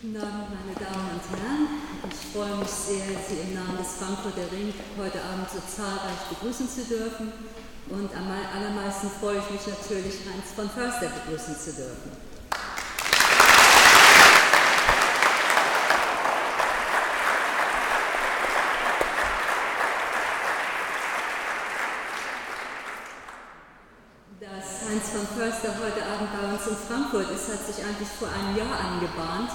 [0.00, 1.66] Guten Abend, meine Damen und Herren.
[2.08, 6.68] Ich freue mich sehr, Sie im Namen des Frankfurter Ring heute Abend so zahlreich begrüßen
[6.70, 7.32] zu dürfen.
[7.90, 12.12] Und am allermeisten freue ich mich natürlich, Heinz von Förster begrüßen zu dürfen.
[24.38, 28.28] Dass Heinz von Förster heute Abend bei uns in Frankfurt ist, hat sich eigentlich vor
[28.28, 29.50] einem Jahr angebahnt,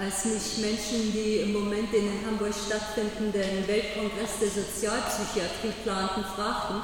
[0.00, 6.80] als mich Menschen, die im Moment in Hamburg stattfindenden Weltkongress der Sozialpsychiatrie planten, fragten,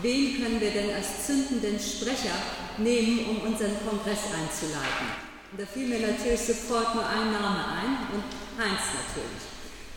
[0.00, 2.38] wen können wir denn als zündenden Sprecher
[2.78, 5.10] nehmen, um unseren Kongress einzuleiten.
[5.58, 8.22] Da fiel mir natürlich sofort nur ein Name ein und
[8.54, 9.50] Heinz natürlich.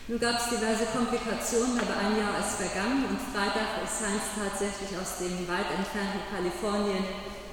[0.10, 4.98] Nun gab es diverse Komplikationen, aber ein Jahr ist vergangen und Freitag ist Heinz tatsächlich
[4.98, 7.06] aus dem weit entfernten Kalifornien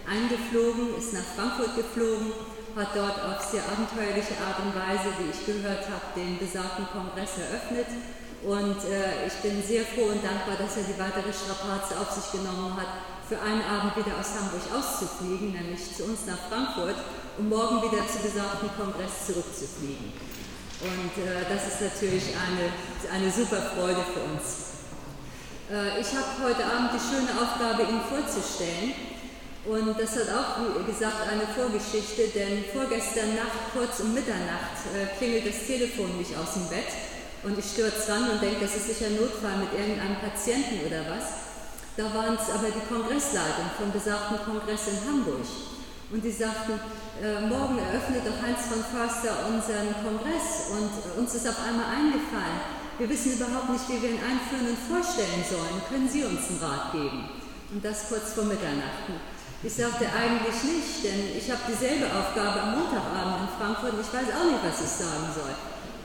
[0.09, 2.33] eingeflogen, ist nach Frankfurt geflogen,
[2.77, 7.39] hat dort auf sehr abenteuerliche Art und Weise, wie ich gehört habe, den besagten Kongress
[7.39, 7.91] eröffnet.
[8.41, 12.41] Und äh, ich bin sehr froh und dankbar, dass er die weitere Strapaze auf sich
[12.41, 16.97] genommen hat, für einen Abend wieder aus Hamburg auszufliegen, nämlich zu uns nach Frankfurt,
[17.39, 20.13] um morgen wieder zu besagten Kongress zurückzufliegen.
[20.81, 22.73] Und äh, das ist natürlich eine,
[23.13, 24.71] eine super Freude für uns.
[25.69, 29.10] Äh, ich habe heute Abend die schöne Aufgabe, Ihnen vorzustellen.
[29.67, 35.05] Und das hat auch, wie gesagt, eine Vorgeschichte, denn vorgestern Nacht, kurz um Mitternacht, äh,
[35.19, 36.89] klingelt das Telefon mich aus dem Bett
[37.45, 41.53] und ich stürze ran und denke, das ist sicher Notfall mit irgendeinem Patienten oder was.
[41.97, 45.45] Da waren es aber die Kongressleitung vom besagten Kongress in Hamburg.
[46.09, 46.81] Und die sagten,
[47.21, 51.87] äh, morgen eröffnet doch Heinz von Förster unseren Kongress und äh, uns ist auf einmal
[51.93, 55.81] eingefallen, wir wissen überhaupt nicht, wie wir ihn einführen und vorstellen sollen.
[55.89, 57.29] Können Sie uns einen Rat geben?
[57.73, 59.09] Und das kurz vor Mitternacht.
[59.63, 64.09] Ich sagte eigentlich nicht, denn ich habe dieselbe Aufgabe am Montagabend in Frankfurt und ich
[64.09, 65.53] weiß auch nicht, was ich sagen soll.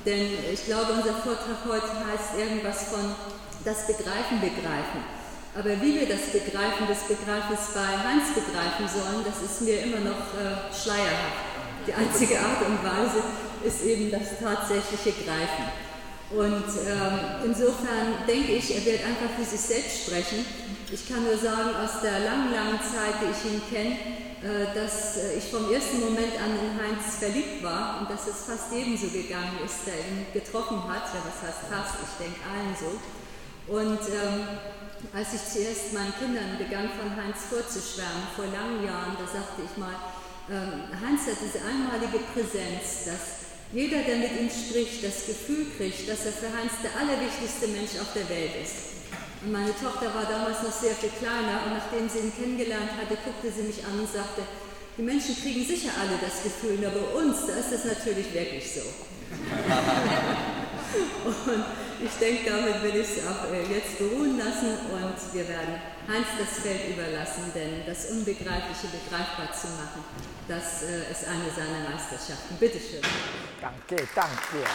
[0.03, 3.15] Denn ich glaube, unser Vortrag heute heißt irgendwas von
[3.63, 5.07] das Begreifen begreifen.
[5.55, 10.03] Aber wie wir das Begreifen des Begreifens bei Heinz begreifen sollen, das ist mir immer
[10.03, 11.47] noch äh, schleierhaft.
[11.87, 13.23] Die einzige Art und Weise
[13.63, 15.71] ist eben das tatsächliche Greifen.
[16.27, 20.43] Und ähm, insofern denke ich, er wird einfach für sich selbst sprechen.
[20.91, 23.97] Ich kann nur sagen, aus der langen, langen Zeit, die ich ihn kenne,
[24.45, 28.45] äh, dass äh, ich vom ersten Moment an in Heinz verliebt war und dass es
[28.45, 31.09] fast ebenso gegangen ist, der ihn getroffen hat.
[31.09, 31.97] Ja, was heißt fast?
[32.05, 33.01] Ich denke allen so.
[33.65, 34.61] Und ähm,
[35.09, 39.73] als ich zuerst meinen Kindern begann, von Heinz vorzuschwärmen, vor langen Jahren, da sagte ich
[39.81, 39.97] mal,
[40.53, 46.05] ähm, Heinz hat diese einmalige Präsenz, dass jeder, der mit ihm spricht, das Gefühl kriegt,
[46.05, 48.94] dass er für Heinz der allerwichtigste Mensch auf der Welt ist.
[49.51, 53.51] Meine Tochter war damals noch sehr viel kleiner und nachdem sie ihn kennengelernt hatte, guckte
[53.51, 54.41] sie mich an und sagte,
[54.97, 58.73] die Menschen kriegen sicher alle das Gefühl, aber bei uns, da ist es natürlich wirklich
[58.73, 58.81] so.
[61.25, 61.65] und
[62.01, 66.27] ich denke, damit will ich es auch äh, jetzt beruhen lassen und wir werden Heinz
[66.39, 70.03] das Feld überlassen, denn das Unbegreifliche begreifbar zu machen,
[70.47, 72.55] das äh, ist eine seiner Meisterschaften.
[72.59, 73.01] Bitte schön.
[73.61, 74.65] Danke, danke.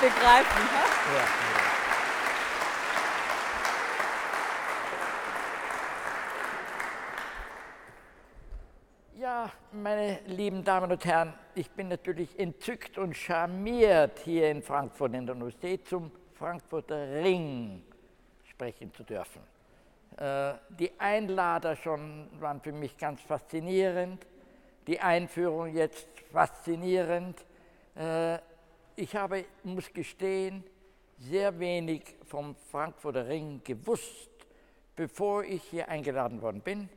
[0.00, 0.62] Begreifen?
[0.74, 1.46] Ja, ja.
[9.18, 15.14] Ja, meine lieben Damen und Herren, ich bin natürlich entzückt und charmiert, hier in Frankfurt
[15.14, 17.82] in der Universität zum Frankfurter Ring
[18.44, 19.40] sprechen zu dürfen.
[20.18, 24.26] Äh, die Einlader schon waren für mich ganz faszinierend,
[24.86, 27.44] die Einführung jetzt faszinierend.
[27.94, 28.38] Äh,
[28.96, 30.64] ich habe, muss gestehen,
[31.18, 34.30] sehr wenig vom Frankfurter Ring gewusst,
[34.94, 36.88] bevor ich hier eingeladen worden bin.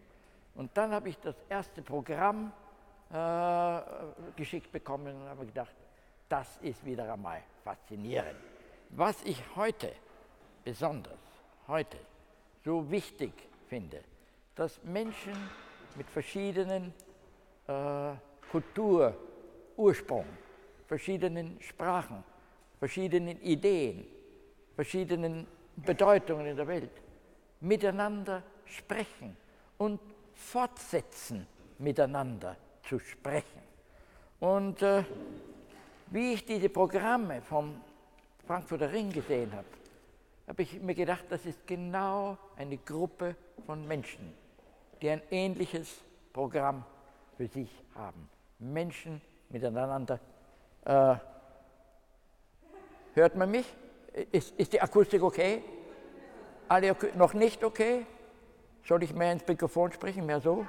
[0.55, 2.51] Und dann habe ich das erste Programm
[3.11, 3.81] äh,
[4.35, 5.75] geschickt bekommen und habe gedacht,
[6.27, 8.39] das ist wieder einmal faszinierend.
[8.89, 9.91] Was ich heute
[10.63, 11.19] besonders,
[11.67, 11.97] heute
[12.63, 13.31] so wichtig
[13.68, 14.03] finde,
[14.56, 15.33] dass Menschen
[15.95, 16.94] mit verschiedenen
[17.68, 18.12] äh,
[18.51, 19.15] Kultur,
[19.77, 20.25] Ursprung,
[20.89, 22.24] verschiedenen Sprachen,
[22.80, 24.07] verschiedenen Ideen,
[24.75, 25.45] verschiedenen
[25.75, 26.89] Bedeutungen in der Welt
[27.62, 29.38] miteinander sprechen
[29.77, 30.00] und
[30.33, 31.45] fortsetzen,
[31.77, 33.62] miteinander zu sprechen.
[34.39, 35.03] Und äh,
[36.07, 37.80] wie ich diese Programme vom
[38.47, 39.68] Frankfurter Ring gesehen habe,
[40.47, 43.36] habe ich mir gedacht, das ist genau eine Gruppe
[43.68, 44.33] von Menschen,
[45.01, 46.01] die ein ähnliches
[46.33, 46.83] Programm
[47.38, 48.27] für sich haben.
[48.57, 50.19] Menschen miteinander.
[50.85, 51.15] Äh,
[53.13, 53.65] hört man mich?
[54.31, 55.63] Ist, ist die Akustik okay?
[56.67, 58.05] Alle noch nicht okay?
[58.85, 60.65] Soll ich mehr ins Mikrofon sprechen, mehr so?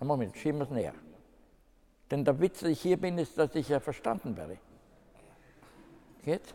[0.00, 0.94] Moment, schieben wir es näher.
[2.10, 4.58] Denn der Witz, dass ich hier bin, ist, dass ich ja verstanden werde.
[6.24, 6.54] Geht's?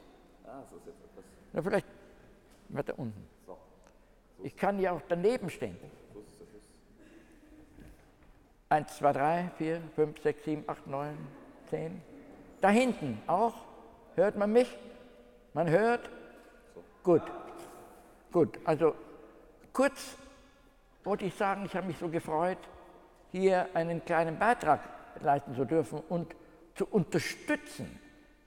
[1.51, 1.85] Na, vielleicht
[2.69, 3.27] weiter unten.
[4.41, 5.77] Ich kann ja auch daneben stehen.
[8.69, 11.17] 1, 2, 3, 4, 5, 6, 7, 8, 9,
[11.69, 12.12] 10.
[12.63, 13.56] Da hinten auch.
[14.15, 14.74] Hört man mich?
[15.54, 16.10] Man hört?
[17.04, 17.21] Gut.
[18.31, 18.57] Gut.
[18.63, 18.95] Also
[19.74, 20.15] kurz
[21.04, 22.57] wollte ich sagen, ich habe mich so gefreut,
[23.33, 24.80] hier einen kleinen Beitrag
[25.19, 26.33] leisten zu dürfen und
[26.75, 28.00] zu unterstützen,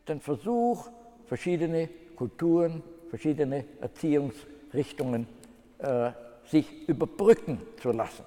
[0.08, 0.88] den Versuch,
[1.26, 5.28] verschiedene Kulturen, verschiedene Erziehungsrichtungen
[5.76, 6.12] äh,
[6.46, 8.24] sich überbrücken zu lassen.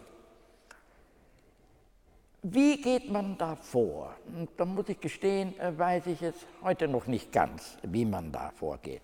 [2.41, 4.15] Wie geht man da vor?
[4.33, 8.31] Und da muss ich gestehen, äh, weiß ich es heute noch nicht ganz, wie man
[8.31, 9.01] da vorgeht.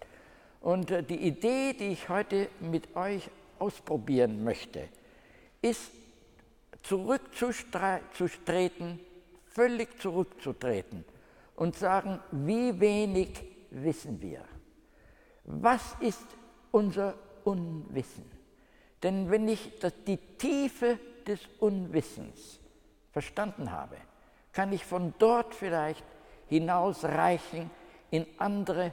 [0.62, 3.30] Und äh, die Idee, die ich heute mit euch
[3.60, 4.88] ausprobieren möchte,
[5.62, 5.92] ist
[6.84, 9.02] zurückzutreten,
[9.50, 11.04] völlig zurückzutreten
[11.58, 14.46] und sagen, wie wenig wissen wir?
[15.44, 16.26] Was ist
[16.72, 18.32] unser Unwissen?
[19.04, 19.74] Denn wenn ich
[20.08, 20.98] die Tiefe
[21.28, 22.62] des Unwissens
[23.16, 23.96] verstanden habe,
[24.52, 26.04] kann ich von dort vielleicht
[26.50, 27.72] hinausreichen
[28.12, 28.92] in andere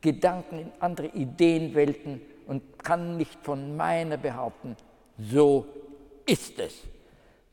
[0.00, 4.76] Gedanken, in andere Ideenwelten und kann nicht von meiner behaupten,
[5.18, 5.66] so
[6.24, 6.84] ist es.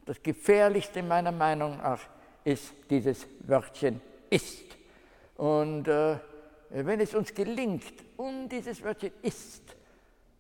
[0.06, 2.02] Das Gefährlichste meiner Meinung nach
[2.44, 4.00] ist dieses Wörtchen
[4.30, 4.78] ist.
[5.38, 6.18] Und äh,
[6.70, 9.64] wenn es uns gelingt, um dieses Wörtchen ist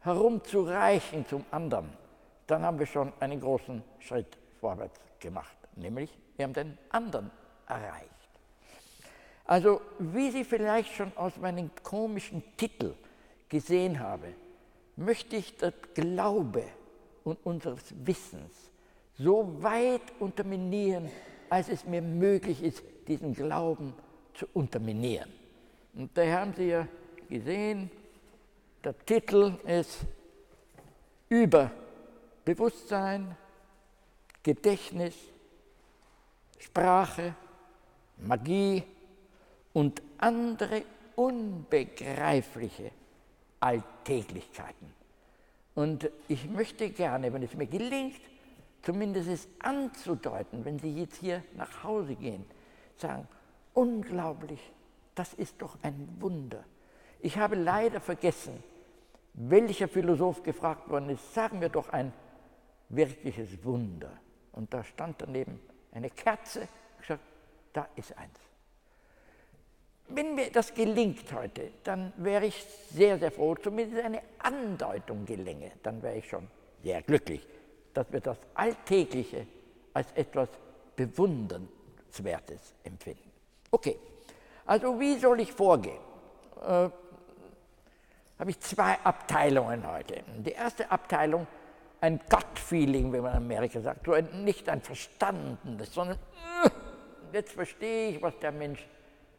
[0.01, 1.89] herumzureichen zum anderen,
[2.45, 7.31] dann haben wir schon einen großen Schritt vorwärts gemacht, nämlich wir haben den anderen
[7.67, 8.09] erreicht.
[9.45, 12.93] Also wie Sie vielleicht schon aus meinem komischen Titel
[13.49, 14.33] gesehen haben,
[14.95, 16.63] möchte ich das Glaube
[17.23, 18.53] und unseres Wissens
[19.17, 21.09] so weit unterminieren,
[21.49, 23.93] als es mir möglich ist, diesen Glauben
[24.33, 25.31] zu unterminieren.
[25.95, 26.87] Und da haben Sie ja
[27.29, 27.89] gesehen,
[28.83, 30.01] der Titel ist
[31.29, 31.71] über
[32.43, 33.35] Bewusstsein,
[34.45, 35.15] Gedächtnis,
[36.59, 37.33] Sprache,
[38.17, 38.83] Magie
[39.73, 40.83] und andere
[41.15, 42.91] unbegreifliche
[43.59, 44.93] Alltäglichkeiten.
[45.73, 48.21] Und ich möchte gerne, wenn es mir gelingt,
[48.83, 52.45] zumindest es anzudeuten, wenn Sie jetzt hier nach Hause gehen,
[52.97, 53.27] sagen,
[53.73, 54.61] unglaublich,
[55.15, 56.63] das ist doch ein Wunder.
[57.19, 58.63] Ich habe leider vergessen,
[59.33, 62.13] welcher Philosoph gefragt worden ist, sagen wir doch ein
[62.89, 64.11] wirkliches Wunder.
[64.55, 65.59] Und da stand daneben
[65.91, 67.23] eine Kerze, ich gesagt,
[67.73, 68.39] da ist eins.
[70.07, 75.71] Wenn mir das gelingt heute, dann wäre ich sehr, sehr froh, zumindest eine Andeutung gelänge,
[75.83, 76.47] dann wäre ich schon
[76.83, 77.45] sehr glücklich,
[77.93, 79.47] dass wir das Alltägliche
[79.93, 80.49] als etwas
[80.95, 83.31] Bewundernswertes empfinden.
[83.71, 83.97] Okay,
[84.65, 85.99] also wie soll ich vorgehen?
[86.61, 86.89] Äh,
[88.37, 90.23] habe ich zwei Abteilungen heute.
[90.37, 91.47] Die erste Abteilung,
[92.05, 96.19] ein Gut-Feeling, wie man in Amerika sagt, so ein, nicht ein verstandenes, sondern
[96.63, 96.69] äh,
[97.33, 98.87] jetzt verstehe ich, was der Mensch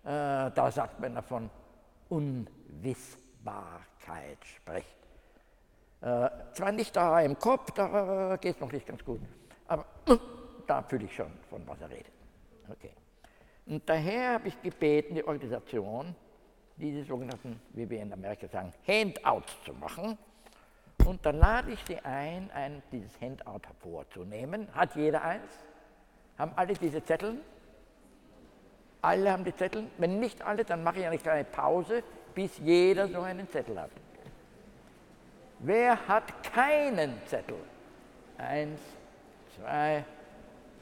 [0.03, 1.49] äh, da sagt, wenn er von
[2.09, 4.97] Unwissbarkeit spricht.
[6.01, 9.21] Äh, zwar nicht da im Kopf, da geht es noch nicht ganz gut,
[9.69, 10.17] aber äh,
[10.67, 12.11] da fühle ich schon, von was er redet.
[12.69, 12.91] Okay.
[13.67, 16.17] Und daher habe ich gebeten, die Organisation,
[16.77, 20.19] diese sogenannten, wie wir in Amerika sagen, Handouts zu machen.
[21.05, 24.69] Und dann lade ich Sie ein, ein dieses Handout hervorzunehmen.
[24.75, 25.51] Hat jeder eins?
[26.39, 27.41] Haben alle diese Zettel?
[29.03, 29.85] Alle haben die Zettel?
[29.99, 32.03] Wenn nicht alle, dann mache ich eine kleine Pause,
[32.35, 33.91] bis jeder so einen Zettel hat.
[35.61, 37.57] Wer hat keinen Zettel?
[38.37, 38.81] Eins,
[39.57, 40.05] zwei,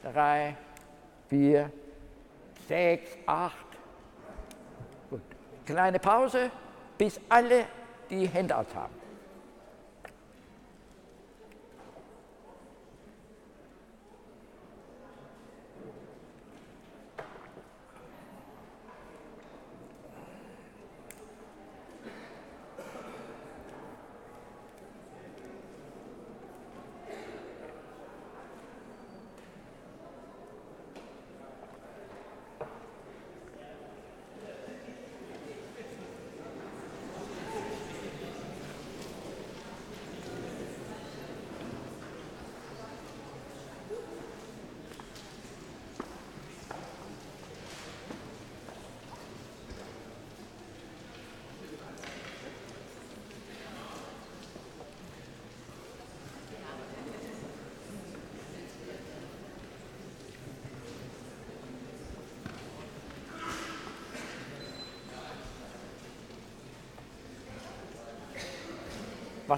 [0.03, 0.55] drei,
[1.29, 1.71] vier,
[2.67, 3.55] sechs, acht.
[5.09, 5.21] Gut.
[5.65, 6.51] Kleine Pause,
[6.97, 7.65] bis alle
[8.09, 8.94] die Hände aus haben.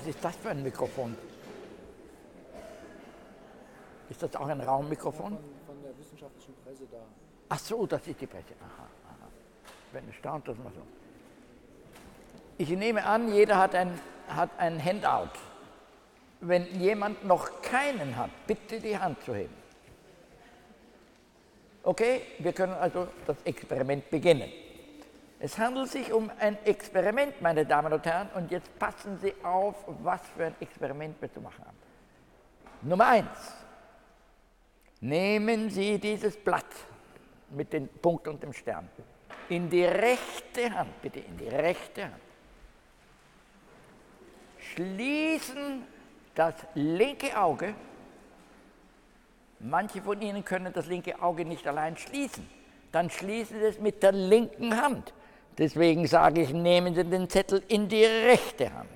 [0.07, 1.15] Ist das für ein Mikrofon?
[4.09, 5.33] Ist das auch ein Raummikrofon?
[5.33, 6.99] Von, von der wissenschaftlichen Presse da.
[7.49, 8.53] Ach so, das ist die Presse.
[8.61, 9.27] Aha, aha.
[9.85, 10.81] Ich bin erstaunt, dass man so.
[12.57, 15.37] Ich nehme an, jeder hat ein, hat ein Handout.
[16.39, 19.53] Wenn jemand noch keinen hat, bitte die Hand zu heben.
[21.83, 24.51] Okay, wir können also das Experiment beginnen.
[25.39, 29.75] Es handelt sich um ein Experiment, meine Damen und Herren, und jetzt passen Sie auf,
[30.01, 31.77] was für ein Experiment wir zu machen haben.
[32.81, 33.53] Nummer eins.
[34.99, 36.65] Nehmen Sie dieses Blatt
[37.51, 38.89] mit dem Punkt und dem Stern
[39.49, 42.21] in die rechte Hand, bitte in die rechte Hand.
[44.59, 45.83] Schließen
[46.35, 47.73] das linke Auge.
[49.59, 52.47] Manche von Ihnen können das linke Auge nicht allein schließen.
[52.91, 55.13] Dann schließen Sie es mit der linken Hand.
[55.57, 58.89] Deswegen sage ich, nehmen Sie den Zettel in die rechte Hand.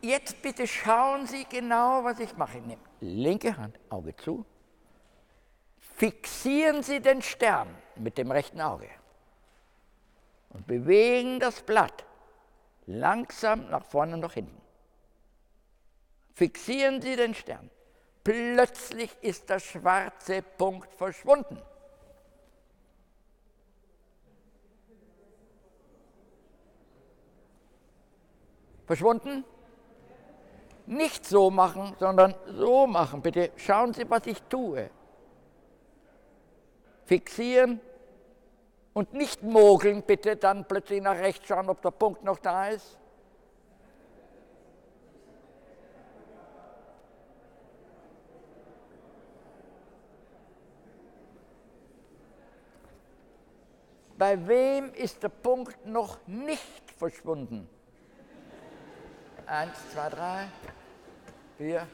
[0.00, 2.58] Jetzt bitte schauen Sie genau, was ich mache.
[2.58, 4.44] Ich nehme linke Hand, Auge zu.
[5.96, 8.88] Fixieren Sie den Stern mit dem rechten Auge
[10.50, 12.04] und bewegen das Blatt
[12.86, 14.60] langsam nach vorne und nach hinten.
[16.34, 17.70] Fixieren Sie den Stern.
[18.24, 21.58] Plötzlich ist der schwarze Punkt verschwunden.
[28.86, 29.44] Verschwunden?
[30.86, 33.22] Nicht so machen, sondern so machen.
[33.22, 34.90] Bitte schauen Sie, was ich tue.
[37.06, 37.80] Fixieren
[38.92, 42.98] und nicht mogeln, bitte dann plötzlich nach rechts schauen, ob der Punkt noch da ist.
[54.16, 57.68] Bei wem ist der Punkt noch nicht verschwunden?
[59.46, 60.48] Eins, zwei, drei,
[61.58, 61.86] vier.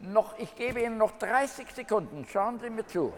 [0.00, 2.26] Noch, ich gebe Ihnen noch 30 Sekunden.
[2.26, 3.12] Schauen Sie mir zu.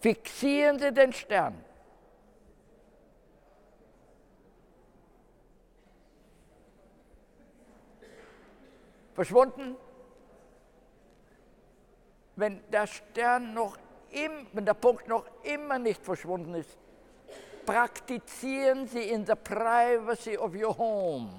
[0.00, 1.62] Fixieren Sie den Stern.
[9.14, 9.76] Verschwunden?
[12.36, 13.76] Wenn der Stern noch
[14.10, 16.76] im, wenn der Punkt noch immer nicht verschwunden ist,
[17.64, 21.30] praktizieren Sie in the privacy of your home.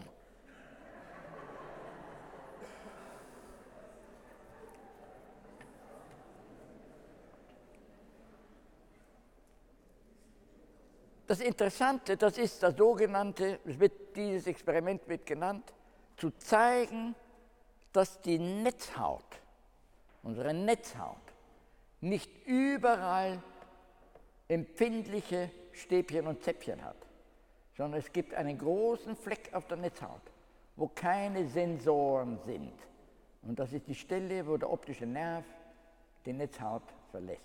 [11.28, 15.74] Das Interessante, das ist das sogenannte, wird, dieses Experiment wird genannt,
[16.18, 17.16] zu zeigen,
[17.92, 19.26] dass die Netzhaut,
[20.22, 21.18] unsere Netzhaut,
[22.02, 23.42] nicht überall
[24.48, 26.98] empfindliche Stäbchen und Zäpfchen hat,
[27.76, 30.22] sondern es gibt einen großen Fleck auf der Netzhaut,
[30.76, 32.74] wo keine Sensoren sind.
[33.44, 35.46] Und das ist die Stelle, wo der optische Nerv
[36.26, 37.42] die Netzhaut verlässt.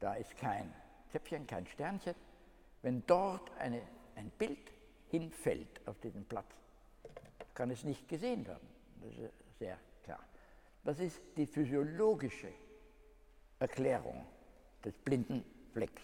[0.00, 0.72] Da ist kein
[1.10, 2.14] Zäpfchen, kein Sternchen.
[2.82, 3.80] Wenn dort eine,
[4.16, 4.72] ein Bild
[5.10, 6.52] hinfällt auf diesen Platz,
[7.54, 8.68] kann es nicht gesehen werden.
[9.00, 10.20] Das ist sehr klar.
[10.82, 12.52] Das ist die physiologische
[13.58, 14.26] Erklärung
[14.84, 16.02] des blinden Flecks.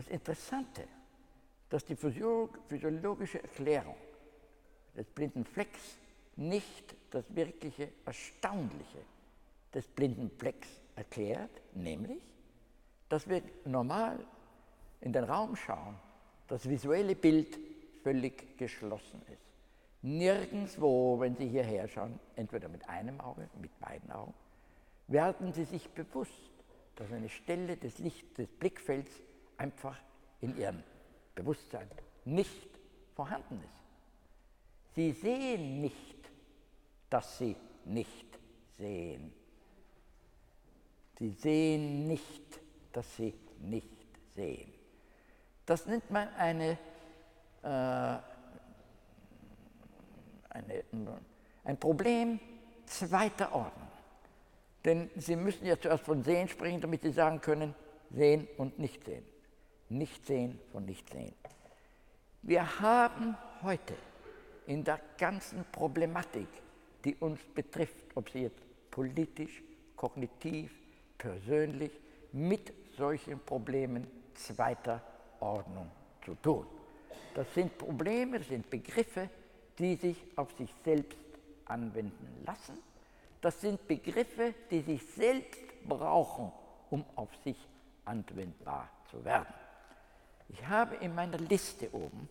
[0.00, 0.88] Das Interessante,
[1.68, 3.96] dass die physiologische Erklärung
[4.96, 5.98] des blinden Flecks
[6.36, 9.04] nicht das wirkliche Erstaunliche
[9.74, 12.22] des blinden Flecks erklärt, nämlich,
[13.10, 14.24] dass wir normal
[15.02, 15.96] in den Raum schauen,
[16.48, 17.58] das visuelle Bild
[18.02, 19.44] völlig geschlossen ist.
[20.00, 24.32] Nirgendwo, wenn Sie hierher schauen, entweder mit einem Auge, mit beiden Augen,
[25.08, 26.32] werden Sie sich bewusst,
[26.96, 29.10] dass eine Stelle des Licht, des Blickfelds
[29.60, 29.96] einfach
[30.40, 30.82] in ihrem
[31.34, 31.88] Bewusstsein
[32.24, 32.68] nicht
[33.14, 34.94] vorhanden ist.
[34.94, 36.30] Sie sehen nicht,
[37.10, 38.38] dass sie nicht
[38.78, 39.32] sehen.
[41.18, 42.60] Sie sehen nicht,
[42.92, 43.86] dass sie nicht
[44.34, 44.72] sehen.
[45.66, 46.78] Das nennt man eine,
[47.62, 47.66] äh,
[50.48, 50.84] eine,
[51.64, 52.40] ein Problem
[52.86, 53.88] zweiter Ordnung.
[54.84, 57.74] Denn Sie müssen ja zuerst von Sehen sprechen, damit Sie sagen können,
[58.10, 59.24] sehen und nicht sehen.
[59.90, 61.34] Nicht sehen von nicht sehen.
[62.42, 63.94] Wir haben heute
[64.66, 66.48] in der ganzen Problematik,
[67.04, 69.62] die uns betrifft, ob sie jetzt politisch,
[69.96, 70.72] kognitiv,
[71.18, 71.90] persönlich,
[72.32, 75.02] mit solchen Problemen zweiter
[75.40, 75.90] Ordnung
[76.24, 76.66] zu tun.
[77.34, 79.28] Das sind Probleme, das sind Begriffe,
[79.76, 81.18] die sich auf sich selbst
[81.64, 82.78] anwenden lassen.
[83.40, 86.52] Das sind Begriffe, die sich selbst brauchen,
[86.90, 87.56] um auf sich
[88.04, 89.52] anwendbar zu werden.
[90.52, 92.28] Ich habe in meiner Liste oben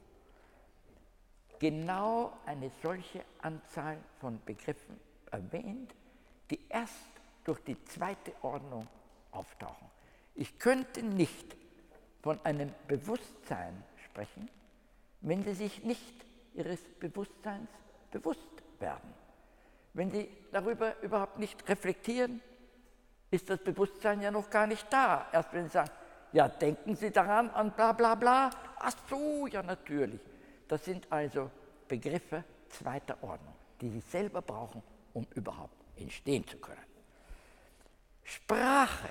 [1.60, 5.00] genau eine solche Anzahl von Begriffen
[5.32, 5.94] erwähnt,
[6.50, 6.96] die erst
[7.44, 8.88] durch die zweite Ordnung
[9.32, 9.88] auftauchen.
[10.36, 11.56] Ich könnte nicht
[12.22, 14.50] von einem Bewusstsein sprechen,
[15.22, 17.70] wenn Sie sich nicht Ihres Bewusstseins
[18.12, 19.14] bewusst werden.
[19.94, 22.42] Wenn Sie darüber überhaupt nicht reflektieren,
[23.32, 25.28] ist das Bewusstsein ja noch gar nicht da.
[25.32, 25.92] Erst wenn Sie sagen,
[26.32, 28.50] ja, denken Sie daran an bla bla bla.
[28.78, 30.22] Ach so, ja natürlich.
[30.68, 31.50] Das sind also
[31.88, 34.84] Begriffe zweiter Ordnung, die Sie selber brauchen,
[35.14, 36.86] um überhaupt entstehen zu können.
[38.24, 39.10] Sprache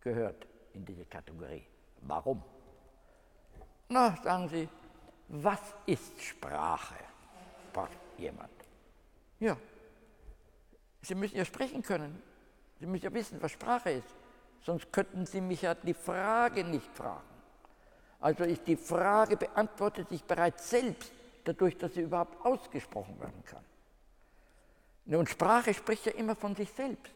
[0.00, 1.66] gehört in diese Kategorie.
[2.00, 2.42] Warum?
[3.88, 4.68] Na, sagen Sie,
[5.28, 6.94] was ist Sprache?
[7.72, 8.50] fragt jemand.
[9.38, 9.56] Ja,
[11.02, 12.22] Sie müssen ja sprechen können.
[12.80, 14.08] Sie müssen ja wissen, was Sprache ist.
[14.66, 17.22] Sonst könnten Sie mich ja die Frage nicht fragen.
[18.18, 21.12] Also ist die Frage beantwortet sich bereits selbst,
[21.44, 23.64] dadurch, dass sie überhaupt ausgesprochen werden kann.
[25.04, 27.14] Nun, Sprache spricht ja immer von sich selbst.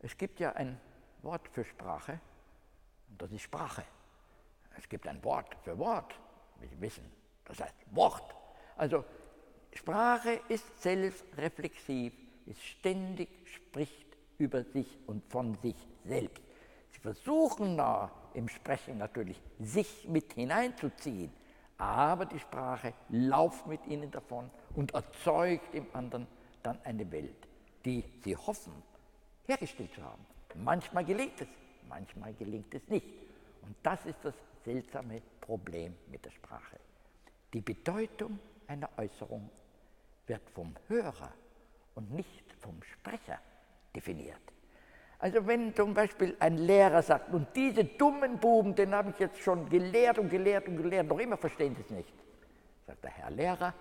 [0.00, 0.80] Es gibt ja ein
[1.22, 2.18] Wort für Sprache
[3.08, 3.84] und das ist Sprache.
[4.76, 6.12] Es gibt ein Wort für Wort,
[6.58, 7.04] wie Sie wissen,
[7.44, 8.34] das heißt Wort.
[8.76, 9.04] Also
[9.72, 12.12] Sprache ist selbstreflexiv,
[12.46, 14.01] ist ständig, spricht
[14.42, 16.42] über sich und von sich selbst.
[16.90, 21.32] Sie versuchen da im Sprechen natürlich, sich mit hineinzuziehen,
[21.78, 26.26] aber die Sprache lauft mit ihnen davon und erzeugt im anderen
[26.62, 27.48] dann eine Welt,
[27.84, 28.72] die sie hoffen,
[29.46, 30.24] hergestellt zu haben.
[30.54, 31.48] Manchmal gelingt es,
[31.88, 33.06] manchmal gelingt es nicht.
[33.62, 34.34] Und das ist das
[34.64, 36.78] seltsame Problem mit der Sprache.
[37.52, 39.48] Die Bedeutung einer Äußerung
[40.26, 41.32] wird vom Hörer
[41.94, 43.38] und nicht vom Sprecher
[43.94, 44.40] definiert.
[45.18, 49.38] Also wenn zum Beispiel ein Lehrer sagt, und diese dummen Buben, den habe ich jetzt
[49.38, 52.12] schon gelehrt und gelehrt und gelehrt, noch immer verstehen es nicht.
[52.86, 53.74] Sagt der Herr Lehrer,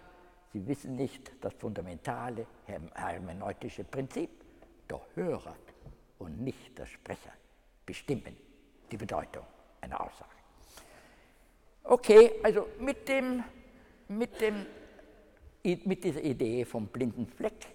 [0.54, 2.46] Sie wissen nicht das fundamentale
[2.94, 4.30] hermeneutische Prinzip.
[4.90, 5.56] Der Hörer
[6.20, 7.32] und nicht der Sprecher
[7.86, 8.36] bestimmen
[8.92, 9.46] die Bedeutung
[9.80, 10.30] einer Aussage.
[11.84, 13.44] Okay, also mit, dem,
[14.10, 14.66] mit, dem,
[15.64, 17.68] mit dieser Idee vom blinden Fleck,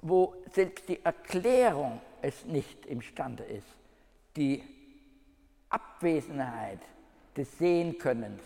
[0.00, 3.66] wo selbst die Erklärung es nicht imstande ist,
[4.36, 4.62] die
[5.68, 6.80] Abwesenheit
[7.36, 8.42] des Sehenkönnens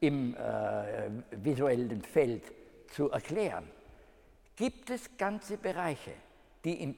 [0.00, 2.42] im äh, visuellen Feld
[2.88, 3.70] zu erklären,
[4.56, 6.12] gibt es ganze Bereiche,
[6.64, 6.96] die im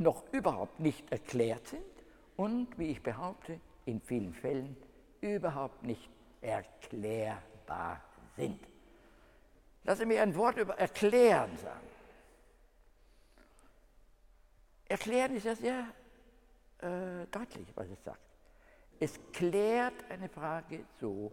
[0.00, 1.82] noch überhaupt nicht erklärt sind
[2.36, 4.76] und, wie ich behaupte, in vielen Fällen
[5.20, 6.08] überhaupt nicht
[6.40, 8.02] erklärbar
[8.36, 8.60] sind.
[9.84, 11.89] Lassen Sie mir ein Wort über Erklären sagen.
[14.90, 15.86] Erklären ist ja sehr
[16.78, 18.18] äh, deutlich, was es sagt.
[18.98, 21.30] Es klärt eine Frage so,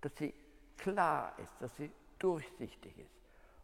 [0.00, 0.32] dass sie
[0.76, 3.10] klar ist, dass sie durchsichtig ist.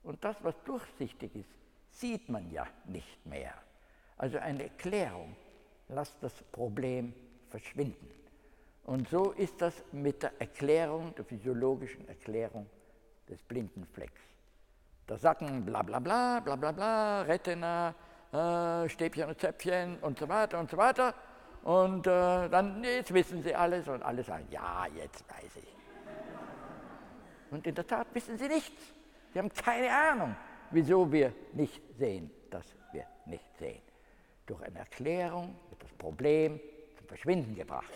[0.02, 1.48] Und das, was durchsichtig ist,
[1.92, 3.54] sieht man ja nicht mehr.
[4.18, 5.36] Also eine Erklärung
[5.88, 7.14] lässt das Problem
[7.48, 8.10] verschwinden.
[8.86, 12.66] Und so ist das mit der Erklärung, der physiologischen Erklärung
[13.28, 14.20] des Blindenflecks.
[15.06, 17.94] Da sagen bla bla bla, bla bla bla, Retina,
[18.32, 21.14] äh, Stäbchen und Zäpfchen und so weiter und so weiter.
[21.62, 25.76] Und äh, dann, jetzt wissen sie alles und alle sagen, ja, jetzt weiß ich.
[27.50, 28.82] Und in der Tat wissen sie nichts.
[29.32, 30.36] Sie haben keine Ahnung,
[30.70, 33.82] wieso wir nicht sehen, dass wir nicht sehen.
[34.46, 36.60] Durch eine Erklärung wird das Problem
[36.96, 37.92] zum Verschwinden gebracht.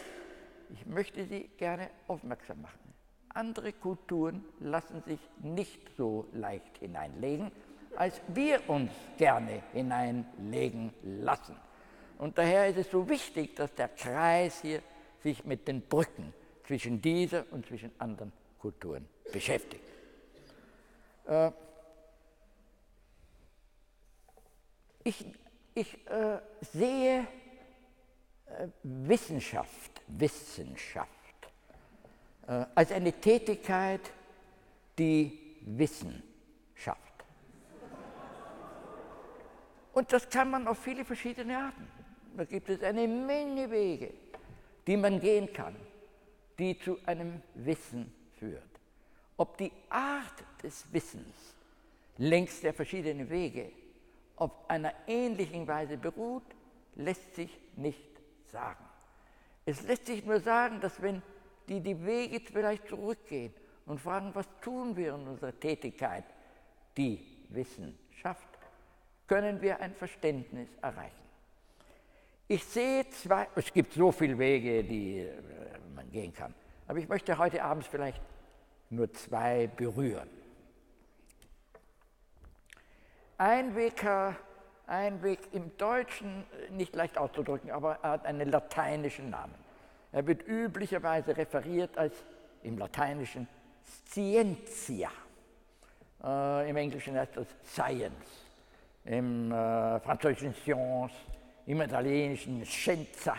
[0.72, 2.94] Ich möchte Sie gerne aufmerksam machen.
[3.32, 7.52] Andere Kulturen lassen sich nicht so leicht hineinlegen,
[7.96, 11.56] als wir uns gerne hineinlegen lassen.
[12.18, 14.82] Und daher ist es so wichtig, dass der Kreis hier
[15.22, 16.32] sich mit den Brücken
[16.66, 19.84] zwischen dieser und zwischen anderen Kulturen beschäftigt.
[21.26, 21.50] Äh,
[25.04, 25.24] ich
[25.74, 27.20] ich äh, sehe
[28.46, 31.08] äh, Wissenschaft, Wissenschaft
[32.74, 34.00] als eine Tätigkeit,
[34.98, 36.20] die Wissen
[36.74, 37.09] schafft.
[39.92, 41.88] Und das kann man auf viele verschiedene Arten.
[42.36, 44.12] Da gibt es eine Menge Wege,
[44.86, 45.74] die man gehen kann,
[46.58, 48.62] die zu einem Wissen führt.
[49.36, 51.54] Ob die Art des Wissens
[52.18, 53.72] längs der verschiedenen Wege
[54.36, 56.44] auf einer ähnlichen Weise beruht,
[56.96, 58.20] lässt sich nicht
[58.52, 58.84] sagen.
[59.64, 61.22] Es lässt sich nur sagen, dass wenn
[61.68, 63.52] die die Wege vielleicht zurückgehen
[63.86, 66.24] und fragen, was tun wir in unserer Tätigkeit,
[66.96, 68.49] die Wissen schafft,
[69.30, 71.14] können wir ein Verständnis erreichen.
[72.48, 75.30] Ich sehe zwei, es gibt so viele Wege, die äh,
[75.94, 76.52] man gehen kann,
[76.88, 78.20] aber ich möchte heute Abend vielleicht
[78.90, 80.28] nur zwei berühren.
[83.38, 84.04] Ein Weg,
[84.88, 89.54] ein Weg im Deutschen äh, nicht leicht auszudrücken, aber er hat einen lateinischen Namen.
[90.10, 92.16] Er wird üblicherweise referiert als
[92.64, 93.46] im Lateinischen
[94.08, 95.12] Scientia.
[96.20, 98.39] Äh, Im Englischen heißt das Science,
[99.10, 101.12] im äh, Französischen Science,
[101.66, 103.36] im Italienischen Scienza.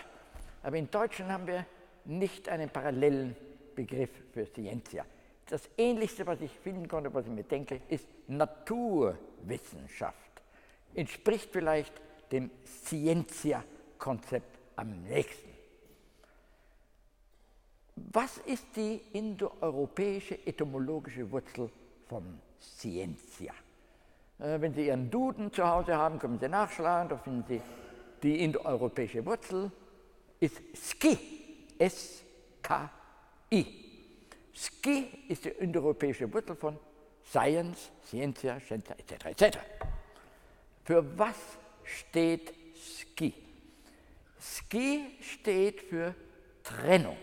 [0.63, 1.65] Aber im Deutschen haben wir
[2.05, 3.35] nicht einen parallelen
[3.73, 5.05] Begriff für Scientia.
[5.47, 10.17] Das Ähnlichste, was ich finden konnte, was ich mir denke, ist Naturwissenschaft.
[10.93, 11.93] Entspricht vielleicht
[12.33, 15.49] dem Scientia-Konzept am nächsten.
[17.95, 21.69] Was ist die indoeuropäische etymologische Wurzel
[22.07, 23.53] von Scientia?
[24.41, 27.61] Äh, wenn Sie Ihren Duden zu Hause haben, können Sie nachschlagen, da finden Sie
[28.23, 29.71] die indoeuropäische Wurzel,
[30.39, 31.17] ist Ski,
[31.77, 33.65] S-K-I.
[34.53, 36.79] Ski ist die indoeuropäische Wurzel von
[37.23, 39.25] Science, Scientia, Scientia, etc.
[39.25, 39.59] etc.
[40.83, 41.37] Für was
[41.83, 43.33] steht Ski?
[44.39, 46.15] Ski steht für
[46.63, 47.17] Trennung.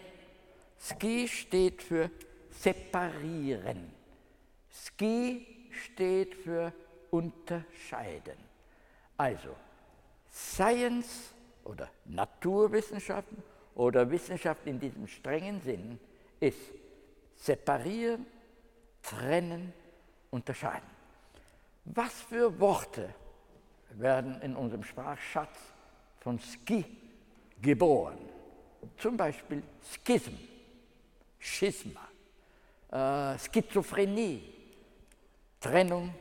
[0.81, 2.11] Ski steht für
[2.51, 3.93] separieren.
[4.71, 6.73] Ski steht für
[7.11, 8.37] unterscheiden.
[9.17, 9.55] Also
[10.31, 11.33] Science
[11.65, 13.43] oder Naturwissenschaften
[13.75, 15.99] oder Wissenschaft in diesem strengen Sinn
[16.41, 16.59] ist
[17.35, 18.27] separieren,
[19.03, 19.73] trennen,
[20.31, 20.89] unterscheiden.
[21.85, 23.15] Was für Worte
[23.91, 25.57] werden in unserem Sprachschatz
[26.21, 26.85] von Ski
[27.63, 28.19] geboren?
[28.97, 29.63] Zum Beispiel
[30.05, 30.35] Schism,
[31.39, 32.09] Schisma,
[32.91, 34.43] äh, Schizophrenie,
[35.61, 36.15] Trennung,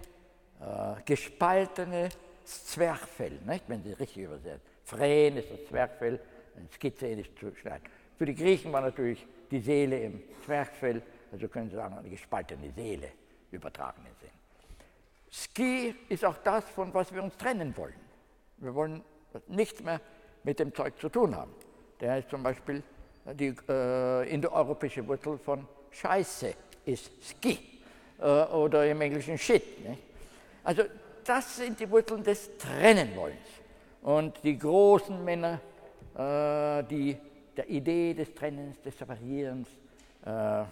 [0.59, 2.09] äh, gespaltene
[2.43, 3.65] Zwerchfell, nicht?
[3.67, 4.61] wenn Sie richtig übersetzen.
[4.83, 6.19] Phren ist das Zwerchfell,
[6.55, 7.83] ein Skizze ist zu schneiden.
[8.17, 12.71] Für die Griechen war natürlich die Seele im Zwerchfell, also können Sie sagen, eine gespaltene
[12.71, 13.09] Seele,
[13.51, 14.29] übertragenen Sinn.
[15.29, 17.99] Ski ist auch das, von was wir uns trennen wollen.
[18.57, 19.03] Wir wollen
[19.47, 19.99] nichts mehr
[20.43, 21.53] mit dem Zeug zu tun haben.
[21.99, 22.81] Der ist zum Beispiel
[23.33, 26.53] die äh, indoeuropäische Wurzel von Scheiße
[26.85, 27.59] ist Ski
[28.19, 29.87] äh, oder im Englischen Shit.
[29.87, 30.06] Nicht?
[30.67, 30.83] Also
[31.23, 33.47] das sind die Wurzeln des Trennenwollens.
[34.01, 35.61] Und die großen Männer,
[36.13, 37.17] äh, die
[37.55, 39.69] der Idee des Trennens, des Separierens,
[40.25, 40.65] äh,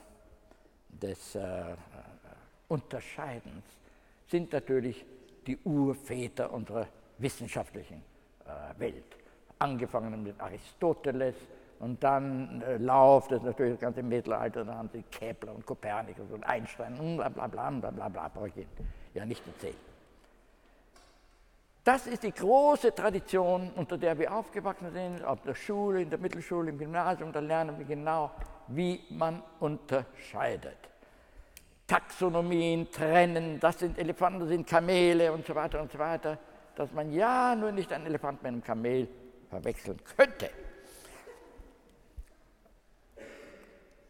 [0.90, 1.76] des äh,
[2.68, 3.64] Unterscheidens,
[4.28, 5.06] sind natürlich
[5.48, 8.04] die Urväter unserer wissenschaftlichen
[8.44, 9.16] äh, Welt.
[9.60, 11.36] Angefangen mit Aristoteles,
[11.80, 16.32] und dann äh, läuft es natürlich das ganze Mittelalter, da haben sie Kepler und Kopernikus
[16.32, 18.68] und Einstein und bla bla bla bla bla bla, brauche ich
[19.14, 19.76] ja nicht erzählen.
[21.84, 26.18] Das ist die große Tradition, unter der wir aufgewachsen sind, auf der Schule, in der
[26.18, 28.32] Mittelschule, im Gymnasium, da lernen wir genau,
[28.70, 30.78] wie man unterscheidet.
[31.86, 36.40] Taxonomien trennen, das sind Elefanten, das sind Kamele und so weiter und so weiter,
[36.76, 39.08] dass man ja nur nicht einen Elefant mit einem Kamel
[39.52, 40.50] verwechseln könnte.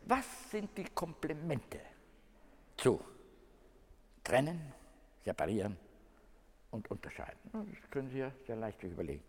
[0.07, 1.79] Was sind die Komplemente
[2.77, 3.03] zu
[4.23, 4.71] trennen,
[5.23, 5.75] separieren
[6.69, 7.39] und unterscheiden?
[7.51, 9.23] Das können Sie ja sehr leicht überlegen.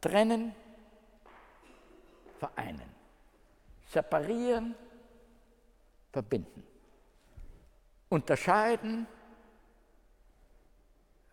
[0.00, 0.54] Trennen,
[2.38, 2.90] vereinen.
[3.86, 4.74] Separieren,
[6.10, 6.66] verbinden.
[8.08, 9.06] Unterscheiden,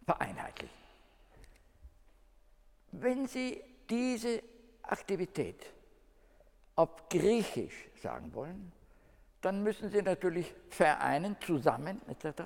[0.05, 0.77] vereinheitlichen.
[2.91, 4.43] Wenn Sie diese
[4.83, 5.65] Aktivität
[6.79, 8.71] auf Griechisch sagen wollen,
[9.41, 12.41] dann müssen Sie natürlich vereinen, zusammen etc.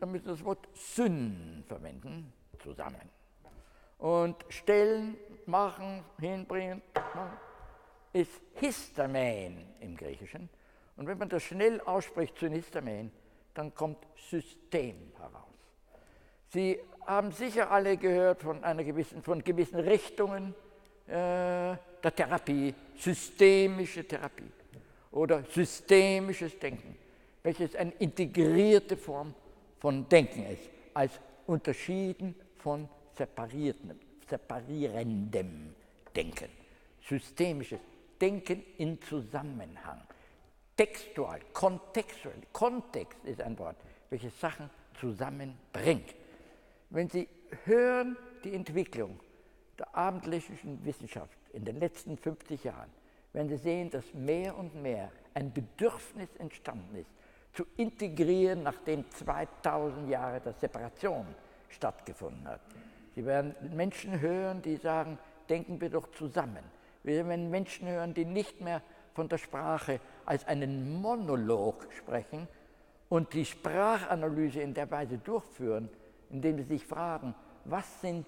[0.00, 3.10] Dann müssen Sie das Wort Syn verwenden, zusammen.
[3.98, 7.36] Und stellen, machen, hinbringen, machen,
[8.14, 10.48] ist Histamen im Griechischen.
[10.96, 13.12] Und wenn man das schnell ausspricht, Synistamen,
[13.52, 15.42] dann kommt System heraus.
[16.48, 20.54] Sie haben sicher alle gehört von, einer gewissen, von gewissen Richtungen,
[21.06, 21.78] der
[22.14, 24.50] Therapie, systemische Therapie
[25.10, 26.96] oder systemisches Denken,
[27.42, 29.34] welches eine integrierte Form
[29.78, 31.12] von Denken ist, als
[31.46, 35.74] unterschieden von separierendem, separierendem
[36.14, 36.48] Denken.
[37.06, 37.80] Systemisches
[38.20, 40.00] Denken in Zusammenhang.
[40.76, 42.34] Textual, kontextual.
[42.52, 43.76] Kontext ist ein Wort,
[44.10, 46.14] welches Sachen zusammenbringt.
[46.90, 47.28] Wenn Sie
[47.64, 49.20] hören die Entwicklung
[49.78, 52.90] der abendländischen Wissenschaft in den letzten 50 Jahren,
[53.32, 57.10] werden Sie sehen, dass mehr und mehr ein Bedürfnis entstanden ist,
[57.52, 61.26] zu integrieren, nachdem 2000 Jahre der Separation
[61.68, 62.60] stattgefunden hat.
[63.14, 66.64] Sie werden Menschen hören, die sagen, denken wir doch zusammen.
[67.02, 68.82] Wenn Menschen hören, die nicht mehr
[69.14, 72.48] von der Sprache als einen Monolog sprechen
[73.08, 75.88] und die Sprachanalyse in der Weise durchführen,
[76.30, 77.34] indem sie sich fragen,
[77.64, 78.26] was sind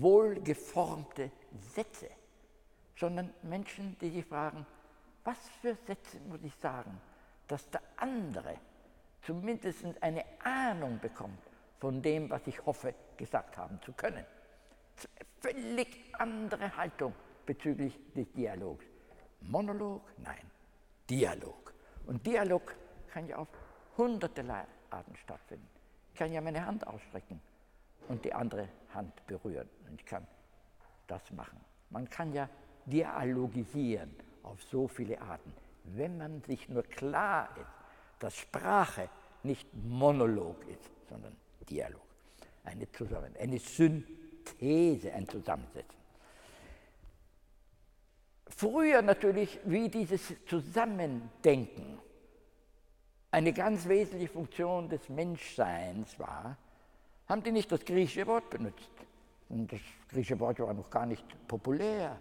[0.00, 1.30] wohlgeformte
[1.74, 2.08] Sätze,
[2.96, 4.66] sondern Menschen, die sich fragen,
[5.24, 6.98] was für Sätze muss ich sagen,
[7.46, 8.56] dass der andere
[9.22, 11.38] zumindest eine Ahnung bekommt
[11.78, 14.24] von dem, was ich hoffe, gesagt haben zu können.
[15.40, 18.84] Völlig andere Haltung bezüglich des Dialogs.
[19.40, 20.02] Monolog?
[20.18, 20.50] Nein,
[21.10, 21.74] Dialog.
[22.06, 22.74] Und Dialog
[23.12, 23.48] kann ja auf
[23.96, 24.44] hunderte
[24.90, 25.68] Arten stattfinden.
[26.12, 27.40] Ich kann ja meine Hand ausstrecken
[28.08, 29.68] und die andere Hand berühren.
[29.88, 30.26] Und ich kann
[31.06, 31.60] das machen.
[31.90, 32.48] Man kann ja
[32.86, 34.10] dialogisieren
[34.42, 35.52] auf so viele Arten,
[35.84, 39.08] wenn man sich nur klar ist, dass Sprache
[39.42, 41.36] nicht Monolog ist, sondern
[41.68, 42.00] Dialog.
[42.64, 46.00] Eine, Zusammen eine Synthese, ein Zusammensetzen.
[48.46, 51.98] Früher natürlich, wie dieses Zusammendenken
[53.30, 56.56] eine ganz wesentliche Funktion des Menschseins war,
[57.32, 58.90] haben die nicht das griechische Wort benutzt.
[59.48, 62.18] Und das griechische Wort war noch gar nicht populär.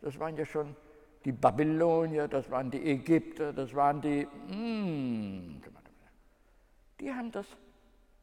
[0.00, 0.76] Das waren ja schon
[1.24, 4.24] die Babylonier, das waren die Ägypter, das waren die...
[4.24, 5.60] Mm,
[7.00, 7.46] die haben das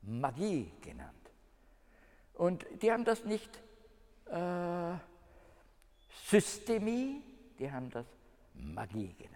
[0.01, 1.11] Magie genannt.
[2.35, 3.61] Und die haben das nicht
[4.27, 4.93] äh,
[6.25, 7.21] Systemie,
[7.59, 8.05] die haben das
[8.53, 9.35] Magie genannt.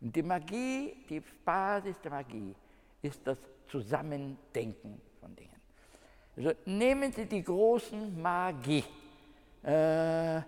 [0.00, 2.54] Und die Magie, die Basis der Magie,
[3.02, 5.59] ist das Zusammendenken von Dingen.
[6.36, 8.84] Also nehmen Sie die großen Magie
[9.62, 10.40] äh,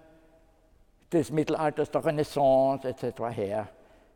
[1.12, 3.20] des Mittelalters, der Renaissance etc.
[3.30, 3.68] her,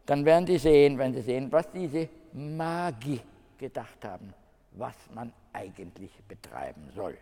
[0.07, 3.21] dann werden Sie sehen, wenn Sie sehen, was diese Magie
[3.59, 4.33] gedacht haben,
[4.73, 7.17] was man eigentlich betreiben soll.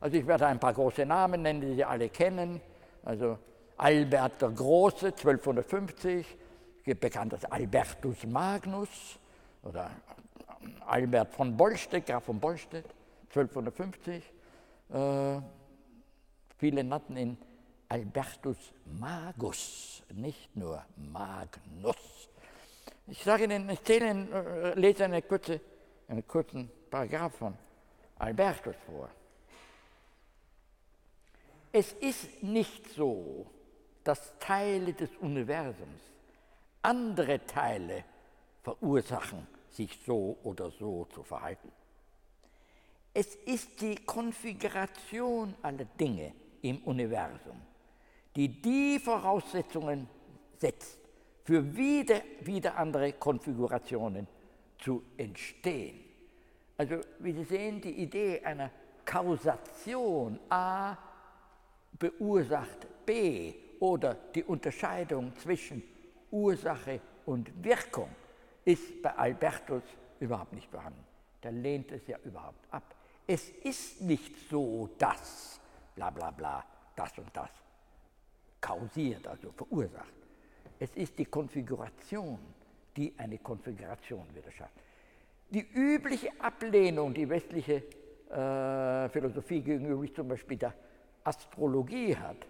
[0.00, 2.60] Also ich werde ein paar große Namen nennen, die Sie alle kennen.
[3.04, 3.38] Also
[3.76, 6.26] Albert der Große, 1250,
[6.98, 8.88] bekannt als Albertus Magnus
[9.62, 9.90] oder
[10.86, 12.84] Albert von Bollstedt, Graf von Bollstedt,
[13.30, 14.22] 1250.
[14.92, 15.40] Äh,
[16.58, 17.38] viele nannten ihn
[17.88, 21.96] Albertus Magus, nicht nur Magnus.
[23.06, 25.60] Ich sage Ihnen, ich Ihnen, äh, lese eine kurze,
[26.08, 27.56] einen kurzen Paragraph von
[28.18, 29.08] Albertus vor.
[31.72, 33.46] Es ist nicht so,
[34.04, 36.00] dass Teile des Universums
[36.82, 38.04] andere Teile
[38.62, 41.70] verursachen, sich so oder so zu verhalten.
[43.12, 47.60] Es ist die Konfiguration aller Dinge im Universum,
[48.36, 50.08] die die Voraussetzungen
[50.56, 50.98] setzt,
[51.44, 54.28] für wieder, wieder andere Konfigurationen
[54.78, 56.04] zu entstehen.
[56.76, 58.70] Also wie Sie sehen, die Idee einer
[59.04, 60.96] Kausation A
[61.98, 65.82] beursacht B oder die Unterscheidung zwischen
[66.30, 68.08] Ursache und Wirkung
[68.64, 69.82] ist bei Albertus
[70.20, 71.04] überhaupt nicht vorhanden.
[71.42, 72.94] Der lehnt es ja überhaupt ab.
[73.32, 75.60] Es ist nicht so, dass
[75.94, 76.64] bla bla bla,
[76.96, 77.50] das und das
[78.60, 80.12] kausiert, also verursacht.
[80.80, 82.40] Es ist die Konfiguration,
[82.96, 84.74] die eine Konfiguration wieder schafft.
[85.48, 87.84] Die übliche Ablehnung, die westliche
[88.30, 90.74] äh, Philosophie gegenüber zum Beispiel der
[91.22, 92.44] Astrologie hat,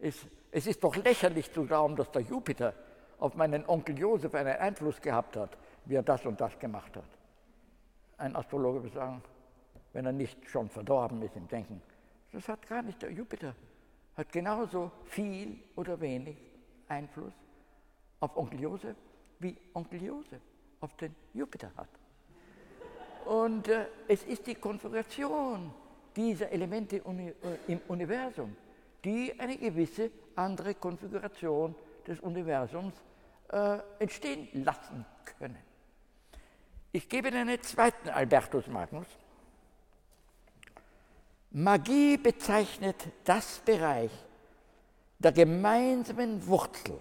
[0.00, 2.72] ist, es ist doch lächerlich zu glauben, dass der Jupiter
[3.18, 7.18] auf meinen Onkel Josef einen Einfluss gehabt hat, wie er das und das gemacht hat.
[8.16, 9.22] Ein Astrologe würde sagen,
[9.92, 11.82] wenn er nicht schon verdorben ist im Denken,
[12.32, 13.54] das hat gar nicht der Jupiter,
[14.16, 16.36] hat genauso viel oder wenig
[16.88, 17.32] Einfluss
[18.20, 18.96] auf Onkel Josef,
[19.38, 20.40] wie Onkel Josef
[20.80, 21.88] auf den Jupiter hat.
[23.26, 25.72] Und äh, es ist die Konfiguration
[26.14, 27.32] dieser Elemente uni
[27.68, 28.56] im Universum,
[29.04, 31.74] die eine gewisse andere Konfiguration
[32.06, 32.94] des Universums
[33.50, 35.04] äh, entstehen lassen
[35.38, 35.58] können.
[36.92, 39.06] Ich gebe Ihnen einen zweiten Albertus Magnus.
[41.54, 44.10] Magie bezeichnet das Bereich
[45.18, 46.98] der gemeinsamen Wurzel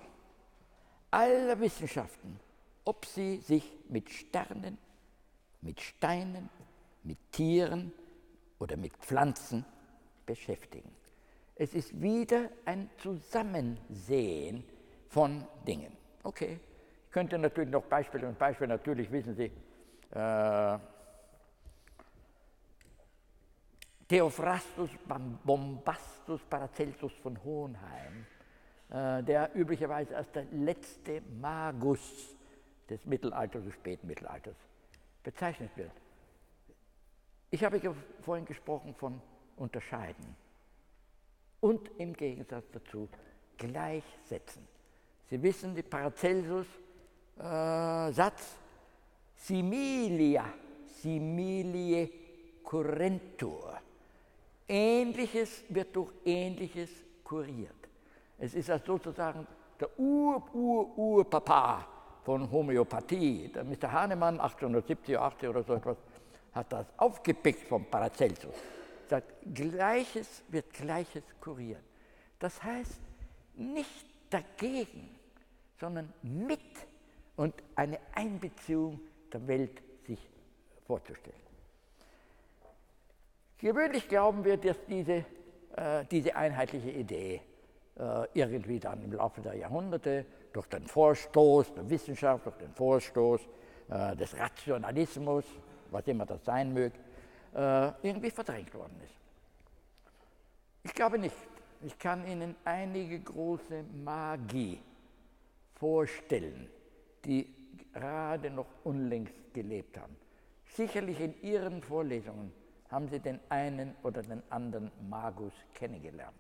[1.10, 2.38] aller Wissenschaften,
[2.84, 4.78] ob sie sich mit Sternen,
[5.62, 6.50] mit Steinen,
[7.04, 7.94] mit Tieren
[8.60, 9.66] oder mit Pflanzen
[10.26, 10.92] beschäftigen.
[11.56, 14.66] Es ist wieder ein Zusammensehen
[15.08, 15.96] von Dingen.
[16.24, 16.60] Okay,
[17.06, 19.52] ich könnte natürlich noch Beispiele und Beispiele, natürlich wissen Sie,
[20.12, 20.80] äh,
[24.12, 24.92] Theophrastus
[25.46, 28.26] Bombastus Paracelsus von Hohenheim,
[28.90, 32.36] äh, der üblicherweise als der letzte Magus
[32.90, 34.58] des Mittelalters, des späten Mittelalters
[35.24, 35.94] bezeichnet wird.
[37.52, 37.80] Ich habe
[38.20, 39.22] vorhin gesprochen von
[39.56, 40.36] Unterscheiden.
[41.62, 43.08] und im Gegensatz dazu
[43.58, 44.68] gleichsetzen.
[45.30, 46.68] Sie wissen, die Paracelsus-Satz,
[47.38, 48.42] äh,
[49.38, 50.52] similia,
[51.02, 52.10] similie
[52.62, 53.80] currentur.
[54.72, 56.90] Ähnliches wird durch Ähnliches
[57.26, 57.76] kuriert.
[58.38, 59.46] Es ist also sozusagen
[59.78, 61.86] der Ur-Ur-Ur-Papa
[62.24, 63.52] von Homöopathie.
[63.54, 63.92] Der Mr.
[63.92, 65.98] Hahnemann, 1870, 80 oder so etwas,
[66.54, 68.56] hat das aufgepickt vom Paracelsus.
[69.10, 71.84] Sagt, Gleiches wird Gleiches kurieren.
[72.40, 73.02] Das heißt,
[73.56, 75.20] nicht dagegen,
[75.82, 76.60] sondern mit
[77.36, 79.02] und eine Einbeziehung
[79.34, 80.20] der Welt sich
[80.88, 81.51] vorzustellen.
[83.62, 85.24] Gewöhnlich glauben wir, dass diese,
[85.76, 87.42] äh, diese einheitliche Idee
[87.96, 93.42] äh, irgendwie dann im Laufe der Jahrhunderte durch den Vorstoß der Wissenschaft, durch den Vorstoß
[93.90, 95.46] äh, des Rationalismus,
[95.92, 96.98] was immer das sein möge,
[97.54, 99.14] äh, irgendwie verdrängt worden ist.
[100.84, 101.36] Ich glaube nicht.
[101.84, 104.82] Ich kann Ihnen einige große Magie
[105.76, 106.68] vorstellen,
[107.26, 107.48] die
[107.94, 110.16] gerade noch unlängst gelebt haben.
[110.66, 112.52] Sicherlich in Ihren Vorlesungen
[112.92, 116.36] haben Sie den einen oder den anderen Magus kennengelernt.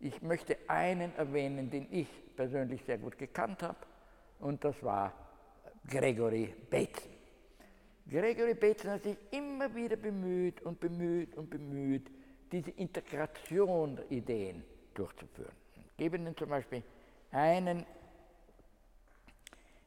[0.00, 3.78] Ich möchte einen erwähnen, den ich persönlich sehr gut gekannt habe,
[4.40, 5.12] und das war
[5.88, 7.12] Gregory Bateson.
[8.08, 12.10] Gregory Bateson hat sich immer wieder bemüht und bemüht und bemüht,
[12.52, 15.52] diese Integration der Ideen durchzuführen.
[15.74, 16.82] Ich gebe Ihnen zum Beispiel
[17.30, 17.86] einen,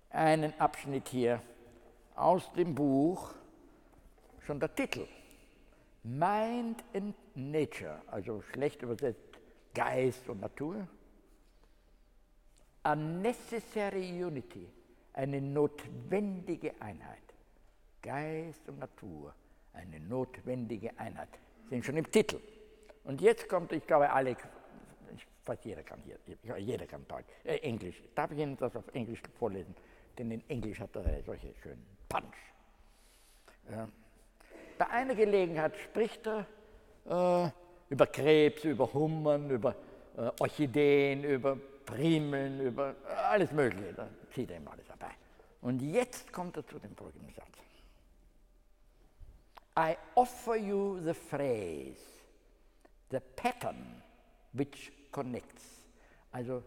[0.10, 1.42] einen Abschnitt hier
[2.16, 3.34] aus dem Buch,
[4.46, 5.06] schon der Titel,
[6.08, 9.40] Mind and Nature, also schlecht übersetzt
[9.74, 10.88] Geist und Natur.
[12.84, 14.70] A necessary unity,
[15.14, 17.22] eine notwendige Einheit.
[18.02, 19.34] Geist und Natur,
[19.74, 21.30] eine notwendige Einheit,
[21.70, 22.40] sind schon im Titel.
[23.04, 24.38] Und jetzt kommt, ich glaube, alle,
[25.44, 26.18] fast jeder kann hier,
[26.58, 28.02] jeder kann Deutsch, äh, Englisch.
[28.16, 29.76] Darf ich Ihnen das auf Englisch vorlesen?
[30.18, 32.38] Denn in Englisch hat er solche schönen Punch.
[33.70, 33.90] Ja.
[34.78, 36.46] Bei einer Gelegenheit spricht er
[37.10, 37.50] äh,
[37.90, 39.76] über Krebs, über Hummern, über
[40.18, 42.96] äh, Orchideen, über Primeln, über
[43.30, 43.94] alles Mögliche.
[43.94, 45.12] Da zieht er ihm alles dabei.
[45.62, 47.48] Und jetzt kommt er zu dem folgenden Satz.
[49.80, 52.02] I offer you the phrase,
[53.12, 54.02] the pattern
[54.54, 55.64] which connects.
[56.32, 56.64] Also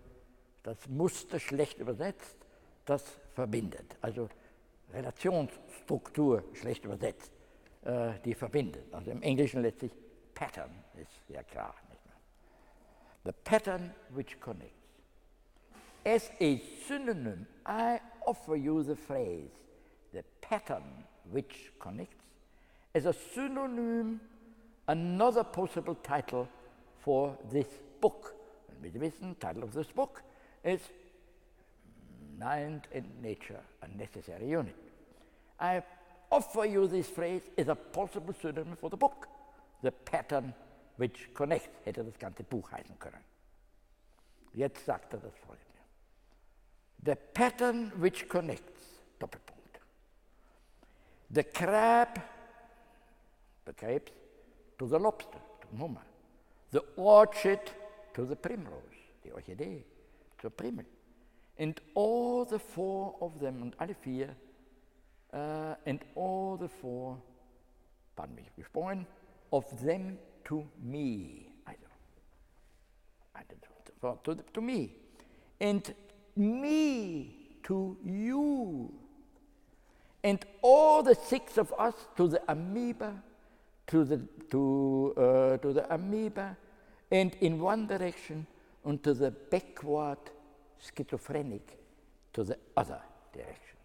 [0.62, 2.36] das Muster schlecht übersetzt,
[2.84, 3.02] das
[3.34, 3.96] verbindet.
[4.00, 4.28] Also
[4.92, 7.32] Relationsstruktur schlecht übersetzt,
[7.84, 8.92] Eh, äh, die verbindet.
[8.92, 9.92] Also im Englischen er letztlich
[10.34, 11.74] pattern ist ja er klar.
[11.88, 12.14] Nicht mehr?
[13.24, 14.76] The pattern which connects.
[16.04, 19.50] As a synonym, I offer you the phrase,
[20.12, 22.16] the pattern which connects.
[22.94, 24.20] As a synonym,
[24.88, 26.48] another possible title
[26.98, 27.66] for this
[28.00, 28.34] book.
[28.70, 30.22] And we wissen, title of this book
[30.64, 30.80] is
[32.38, 34.74] Mind and Nature, a Necessary Unit.
[35.60, 35.82] I
[36.30, 39.28] offer you this phrase as a possible synonym for the book.
[39.82, 40.54] The Pattern
[40.96, 43.24] which Connects hätte das ganze Buch heißen können.
[44.52, 45.66] Jetzt sagt er das folgende.
[47.04, 49.80] The Pattern which Connects, Doppelpunkt.
[51.30, 52.20] The crab,
[53.64, 54.12] the Krebs,
[54.78, 56.04] to the lobster, to Hummer.
[56.72, 57.60] The orchid
[58.14, 59.84] to the primrose, die Orchidee,
[60.40, 60.86] zur Primel.
[61.58, 64.34] And all the four of them, und alle vier,
[65.32, 67.16] uh, and all the four,
[68.16, 69.06] pardon mich, gesprungen,
[69.52, 71.50] of them to me.
[74.02, 74.94] Also, to, to me.
[75.60, 75.94] And
[76.36, 78.92] me to you.
[80.22, 83.22] And all the six of us to the amoeba,
[83.88, 86.56] to the, to, uh, to the amoeba,
[87.10, 88.46] and in one direction,
[88.84, 90.18] and to the backward
[90.78, 91.78] schizophrenic
[92.32, 93.00] to the other
[93.32, 93.79] direction.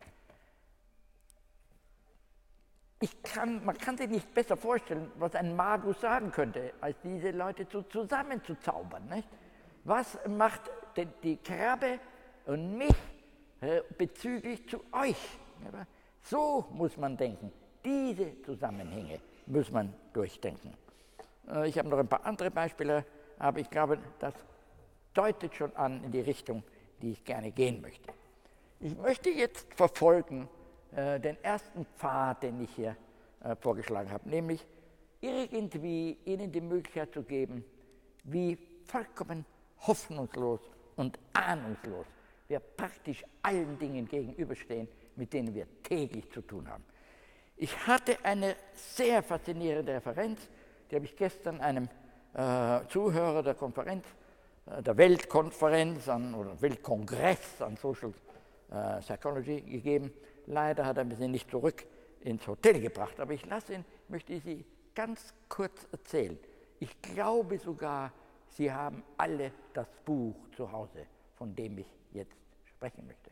[3.06, 7.30] Ich kann, man kann sich nicht besser vorstellen, was ein Magus sagen könnte, als diese
[7.30, 9.08] Leute so zusammenzuzaubern.
[9.10, 9.28] Nicht?
[9.84, 10.62] Was macht
[10.97, 11.99] denn die Krabbe
[12.47, 12.95] und mich
[13.62, 15.38] äh, bezüglich zu euch?
[16.24, 17.51] So muss man denken.
[17.84, 20.74] Diese Zusammenhänge muss man durchdenken.
[21.47, 23.06] Äh, ich habe noch ein paar andere Beispiele,
[23.38, 24.34] aber ich glaube, das
[25.14, 26.64] deutet schon an in die Richtung,
[27.03, 28.12] die ich gerne gehen möchte.
[28.80, 30.49] Ich möchte jetzt verfolgen,
[30.96, 32.96] äh, den ersten Pfad, den ich hier
[33.43, 34.66] äh, vorgeschlagen habe, nämlich
[35.22, 37.64] irgendwie ihnen die Möglichkeit zu geben,
[38.24, 39.46] wie vollkommen
[39.80, 40.62] hoffnungslos
[40.96, 42.06] und ahnungslos
[42.48, 46.84] wir praktisch allen Dingen gegenüberstehen, mit denen wir täglich zu tun haben.
[47.58, 50.39] Ich hatte eine sehr faszinierende Referenz,
[50.89, 51.89] die habe ich gestern einem
[52.34, 54.06] äh, Zuhörer der Konferenz,
[54.66, 58.14] äh, der Weltkonferenz an, oder Weltkongress an Social
[58.72, 60.12] äh, Psychology gegeben.
[60.48, 61.86] Leider hat er mich nicht zurück
[62.22, 66.38] ins Hotel gebracht, aber ich lasse ihn, möchte Sie ganz kurz erzählen.
[66.80, 68.12] Ich glaube sogar,
[68.50, 73.32] Sie haben alle das Buch zu Hause, von dem ich jetzt sprechen möchte.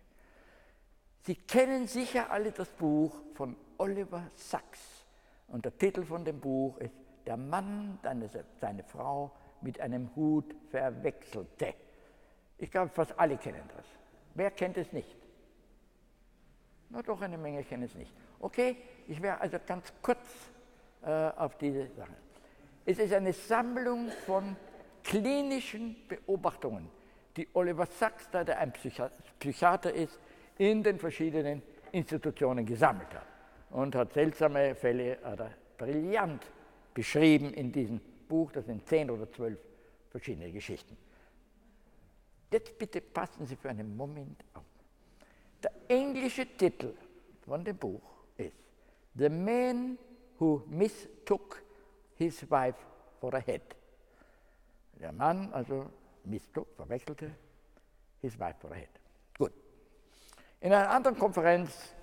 [1.21, 5.05] Sie kennen sicher alle das Buch von Oliver Sacks.
[5.47, 6.93] Und der Titel von dem Buch ist
[7.25, 7.99] Der Mann,
[8.59, 11.73] seine Frau mit einem Hut verwechselte.
[12.57, 13.85] Ich glaube, fast alle kennen das.
[14.33, 15.15] Wer kennt es nicht?
[16.93, 18.13] Na doch, eine Menge kennen es nicht.
[18.39, 18.77] Okay,
[19.07, 20.19] ich werde also ganz kurz
[21.01, 22.13] äh, auf diese Sache.
[22.85, 24.55] Es ist eine Sammlung von
[25.03, 26.87] klinischen Beobachtungen,
[27.35, 28.71] die Oliver Sacks, da der ein
[29.39, 30.19] Psychiater ist,
[30.59, 33.25] in den verschiedenen Institutionen gesammelt hat
[33.71, 36.45] und hat seltsame Fälle oder brillant
[36.93, 38.51] beschrieben in diesem Buch.
[38.51, 39.57] Das sind zehn oder zwölf
[40.11, 40.95] verschiedene Geschichten.
[42.51, 44.72] Jetzt bitte passen Sie für einen Moment auf.
[45.63, 46.93] Der englische Titel
[47.45, 48.01] von dem Buch
[48.37, 48.57] ist
[49.15, 49.97] The Man
[50.37, 51.63] Who Mistook
[52.15, 52.79] His Wife
[53.19, 53.61] for a Head.
[54.99, 55.89] Der Mann also
[56.25, 57.31] mistook, verwechselte
[58.21, 58.89] His Wife for a Head.
[59.37, 59.53] Gut.
[60.59, 61.93] In einer anderen Konferenz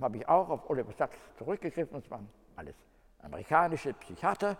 [0.00, 1.98] habe ich auch auf Oliver Sacks zurückgegriffen.
[1.98, 2.74] Es waren alles
[3.20, 4.56] amerikanische Psychiater,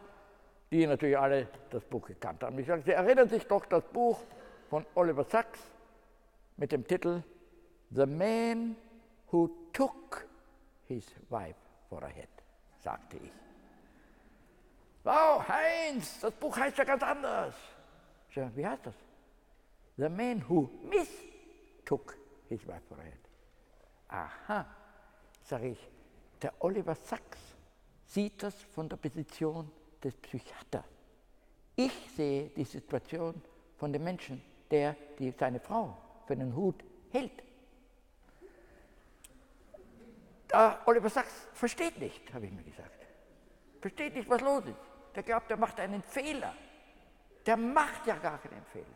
[0.71, 2.59] die natürlich alle das Buch gekannt haben.
[2.59, 4.21] Ich sage, Sie erinnern sich doch das Buch
[4.71, 5.61] von Oliver Sacks
[6.57, 7.23] mit dem Titel
[7.91, 8.77] The Man
[9.33, 10.27] Who Took
[10.87, 11.57] His Wife
[11.89, 12.29] for a Head,
[12.79, 13.33] sagte ich.
[15.05, 17.55] Wow, Heinz, das Buch heißt ja ganz anders.
[18.35, 18.95] Sage, wie heißt das?
[19.97, 22.19] The Man Who Mistook
[22.49, 23.19] His Wife for a Head.
[24.09, 24.67] Aha,
[25.43, 25.91] sage ich,
[26.43, 27.39] der Oliver Sachs
[28.05, 29.71] sieht das von der Position
[30.03, 30.85] des Psychiaters.
[31.77, 33.41] Ich sehe die Situation
[33.77, 37.48] von dem Menschen, der die, seine Frau für einen Hut hält.
[40.51, 43.07] Der Oliver Sachs versteht nicht, habe ich mir gesagt.
[43.81, 44.77] Versteht nicht, was los ist.
[45.15, 46.55] Der glaubt, er macht einen Fehler.
[47.47, 48.87] Der macht ja gar keinen Fehler.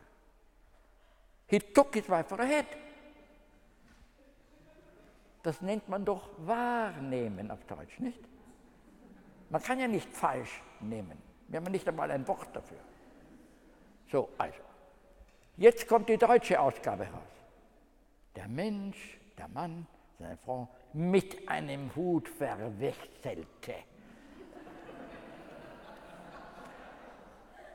[1.46, 2.66] He took his wife for a head.
[5.42, 8.20] Das nennt man doch wahrnehmen auf Deutsch, nicht?
[9.50, 11.20] Man kann ja nicht falsch nehmen.
[11.48, 12.78] Wir haben nicht einmal ein Wort dafür.
[14.10, 14.60] So, also.
[15.56, 17.32] Jetzt kommt die deutsche Ausgabe raus.
[18.36, 19.86] Der Mensch, der Mann,
[20.18, 23.74] seine Frau mit einem Hut verwechselte.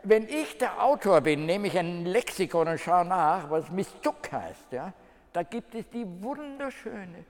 [0.03, 4.71] Wenn ich der Autor bin, nehme ich ein Lexikon und schaue nach, was Mistook heißt.
[4.71, 4.93] Ja?
[5.33, 7.25] Da gibt es die wunderschöne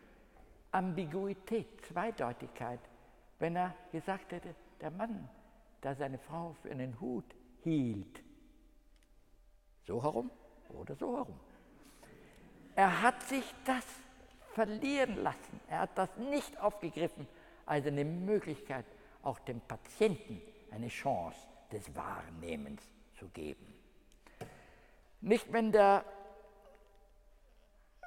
[0.71, 2.79] Ambiguität, Zweideutigkeit,
[3.39, 5.27] wenn er gesagt hätte, der Mann,
[5.81, 7.25] der seine Frau für einen Hut
[7.63, 8.21] hielt.
[9.85, 10.29] So herum
[10.69, 11.39] oder so herum.
[12.75, 13.85] Er hat sich das
[14.57, 15.59] verlieren lassen.
[15.69, 17.27] Er hat das nicht aufgegriffen
[17.67, 18.85] als eine Möglichkeit,
[19.21, 20.41] auch dem Patienten
[20.71, 21.37] eine Chance
[21.71, 22.81] des Wahrnehmens
[23.19, 23.71] zu geben.
[25.21, 26.03] Nicht, wenn der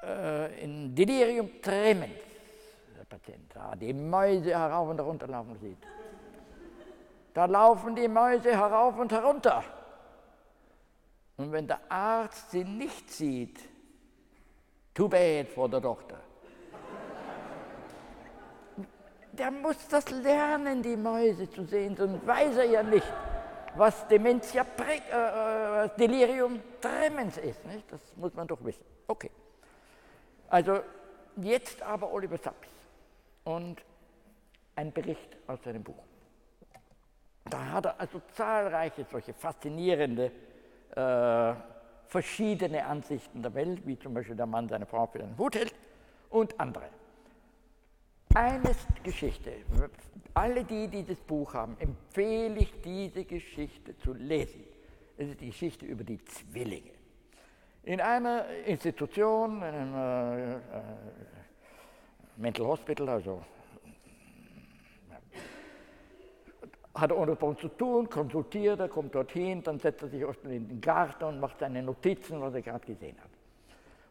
[0.03, 2.19] äh, in Delirium tremens
[3.09, 5.79] Patient da die Mäuse herauf und herunter laufen sieht.
[7.35, 9.63] Da laufen die Mäuse herauf und herunter.
[11.37, 13.59] Und wenn der Arzt sie nicht sieht,
[14.95, 16.19] too bad for the doctor.
[19.41, 23.11] Der muss das lernen, die Mäuse zu sehen, sonst weiß er ja nicht,
[23.75, 27.65] was Dementia, äh, äh, Delirium tremens ist.
[27.65, 27.91] Nicht?
[27.91, 28.85] Das muss man doch wissen.
[29.07, 29.31] Okay.
[30.51, 30.81] Also
[31.37, 32.69] jetzt aber Oliver Sacks
[33.45, 33.83] und
[34.77, 36.05] ein Bericht aus seinem Buch.
[37.47, 40.33] Da hat er also zahlreiche solche faszinierende,
[40.95, 41.55] äh,
[42.09, 45.75] verschiedene Ansichten der Welt, wie zum Beispiel der Mann seine Frau für den Hut hält
[46.29, 47.00] und andere.
[48.35, 48.71] Eine
[49.03, 49.53] Geschichte,
[50.35, 54.63] alle die, die das Buch haben, empfehle ich diese Geschichte zu lesen.
[55.17, 56.93] Es ist die Geschichte über die Zwillinge.
[57.83, 60.61] In einer Institution, in einem äh, äh
[62.37, 63.43] Mental Hospital, also
[66.95, 70.69] hat er ohne zu tun, konsultiert, er kommt dorthin, dann setzt er sich erstmal in
[70.69, 73.31] den Garten und macht seine Notizen, was er gerade gesehen hat.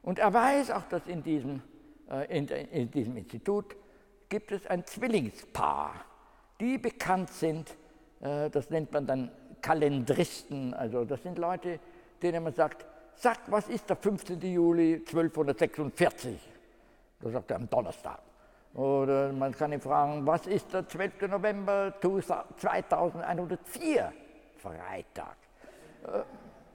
[0.04, 1.62] Und er weiß auch, dass in diesem,
[2.10, 3.76] äh, in, in diesem Institut
[4.30, 5.94] gibt es ein Zwillingspaar,
[6.60, 7.76] die bekannt sind,
[8.22, 11.80] äh, das nennt man dann Kalendristen, also das sind Leute,
[12.22, 14.40] denen man sagt, sag, was ist der 15.
[14.42, 16.40] Juli 1246?
[17.20, 18.22] Da sagt er am Donnerstag.
[18.74, 21.28] Oder man kann ihn fragen, was ist der 12.
[21.28, 24.14] November 2104?
[24.58, 25.36] Freitag.
[26.06, 26.22] Äh,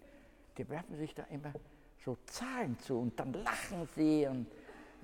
[0.58, 1.52] Die werfen sich da immer
[2.06, 4.46] so Zahlen zu und dann lachen sie und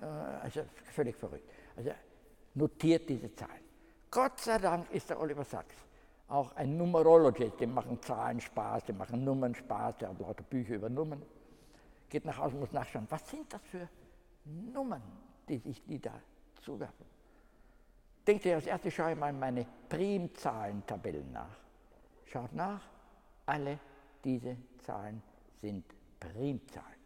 [0.02, 0.64] äh, also
[0.94, 1.50] völlig verrückt.
[1.76, 1.92] Also
[2.54, 3.64] notiert diese Zahlen.
[4.12, 5.76] Gott sei Dank ist der Oliver Sachs
[6.30, 10.76] auch ein Numerologist, die machen Zahlen Spaß, die machen Nummern Spaß, der hat lauter Bücher
[10.76, 11.22] über Nummern.
[12.10, 13.88] Geht nach Hause und muss nachschauen, was sind das für
[14.46, 15.02] Nummern,
[15.48, 16.14] die sich die da
[16.62, 17.06] zuwerfen.
[18.26, 21.58] Denkt ihr, als erstes schaue ich mal meine Primzahlentabellen nach.
[22.26, 22.82] Schaut nach,
[23.46, 23.80] alle
[24.24, 25.22] diese Zahlen
[25.62, 25.84] sind
[26.20, 27.00] Primzahlen.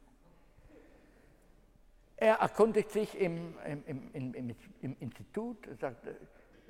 [2.18, 3.56] Er erkundigt sich im,
[3.86, 6.08] im, im, im Institut, sagt,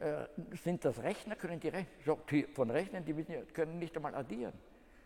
[0.03, 0.27] äh,
[0.61, 1.71] sind das Rechner, können die,
[2.29, 3.13] die von Rechnern, die
[3.53, 4.53] können nicht einmal addieren.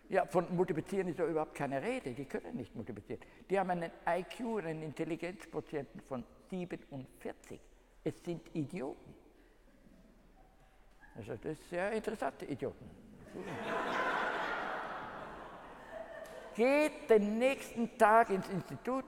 [0.10, 3.22] Ja, von Multiplizieren ist ja überhaupt keine Rede, die können nicht multiplizieren.
[3.48, 7.60] Die haben einen IQ, einen Intelligenzquotienten von 47.
[8.04, 9.14] Es sind Idioten.
[11.16, 12.90] Also das ist sehr interessante Idioten.
[16.56, 19.06] Geht den nächsten Tag ins Institut,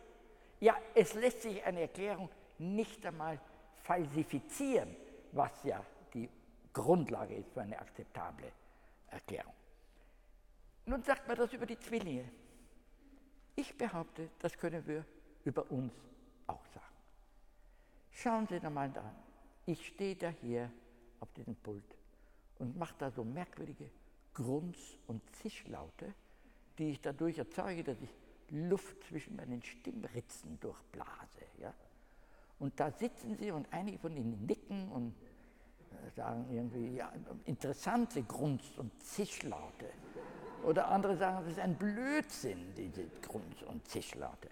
[0.61, 3.39] Ja, es lässt sich eine Erklärung nicht einmal
[3.83, 4.97] falsifizieren,
[5.33, 6.29] was ja die
[6.73, 8.53] Grundlage ist für eine akzeptable
[9.09, 9.53] Erklärung.
[10.87, 12.29] Nun sagt man das über die Zwillinge.
[13.55, 15.05] Ich behaupte, das können wir
[15.45, 15.93] über uns
[16.47, 16.87] auch sagen.
[18.11, 19.17] Schauen Sie einmal an,
[19.67, 20.71] ich stehe da hier
[21.21, 21.97] auf diesem Pult
[22.59, 23.91] und mache da so merkwürdige
[24.33, 26.15] Grunz- und Zischlaute,
[26.79, 28.11] die ich dadurch erzeuge, dass ich
[28.51, 31.43] Luft zwischen meinen Stimmritzen durchblase.
[31.59, 31.75] Ja?
[32.59, 35.15] Und da sitzen sie und einige von ihnen nicken und
[35.91, 37.13] äh, sagen irgendwie ja,
[37.45, 39.91] interessante Grunz- und Zischlaute.
[40.65, 44.49] Oder andere sagen, das ist ein Blödsinn, diese Grunz- und Zischlaute.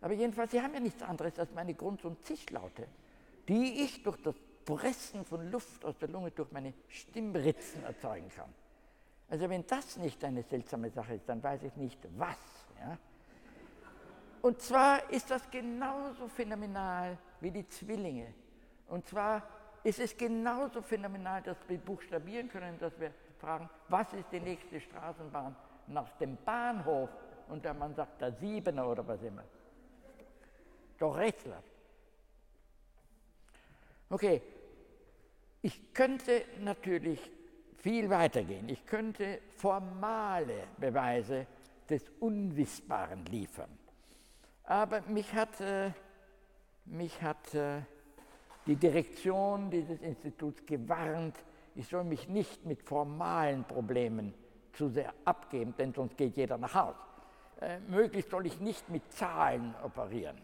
[0.00, 2.86] Aber jedenfalls, sie haben ja nichts anderes als meine Grunz- und Zischlaute,
[3.48, 4.34] die ich durch das
[4.76, 8.52] Pressen von Luft aus der Lunge durch meine Stimmritzen erzeugen kann.
[9.28, 12.36] Also wenn das nicht eine seltsame Sache ist, dann weiß ich nicht was.
[12.80, 12.98] Ja?
[14.42, 18.34] Und zwar ist das genauso phänomenal wie die Zwillinge.
[18.88, 19.42] Und zwar
[19.84, 24.80] ist es genauso phänomenal, dass wir buchstabieren können, dass wir fragen, was ist die nächste
[24.80, 25.54] Straßenbahn
[25.86, 27.10] nach dem Bahnhof?
[27.48, 29.44] Und der Mann sagt, der Siebener oder was immer.
[30.98, 31.70] Doch rätselhaft.
[34.08, 34.42] Okay,
[35.62, 37.30] ich könnte natürlich
[37.76, 38.68] viel weitergehen.
[38.68, 41.46] Ich könnte formale Beweise
[41.88, 43.70] des Unwissbaren liefern.
[44.64, 45.90] Aber mich hat, äh,
[46.84, 47.80] mich hat äh,
[48.66, 51.36] die Direktion dieses Instituts gewarnt,
[51.74, 54.34] ich soll mich nicht mit formalen Problemen
[54.72, 56.98] zu sehr abgeben, denn sonst geht jeder nach Hause.
[57.60, 60.38] Äh, möglichst soll ich nicht mit Zahlen operieren.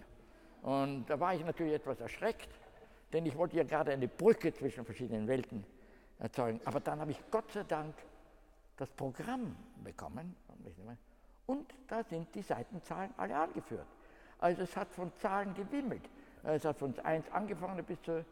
[0.62, 2.48] Und da war ich natürlich etwas erschreckt,
[3.12, 5.64] denn ich wollte ja gerade eine Brücke zwischen verschiedenen Welten
[6.18, 6.60] erzeugen.
[6.64, 7.94] Aber dann habe ich Gott sei Dank
[8.76, 10.36] das Programm bekommen
[11.46, 13.86] und da sind die Seitenzahlen alle angeführt.
[14.38, 16.02] Also es hat von Zahlen gewimmelt.
[16.42, 18.24] Es hat von 1 angefangen bis zur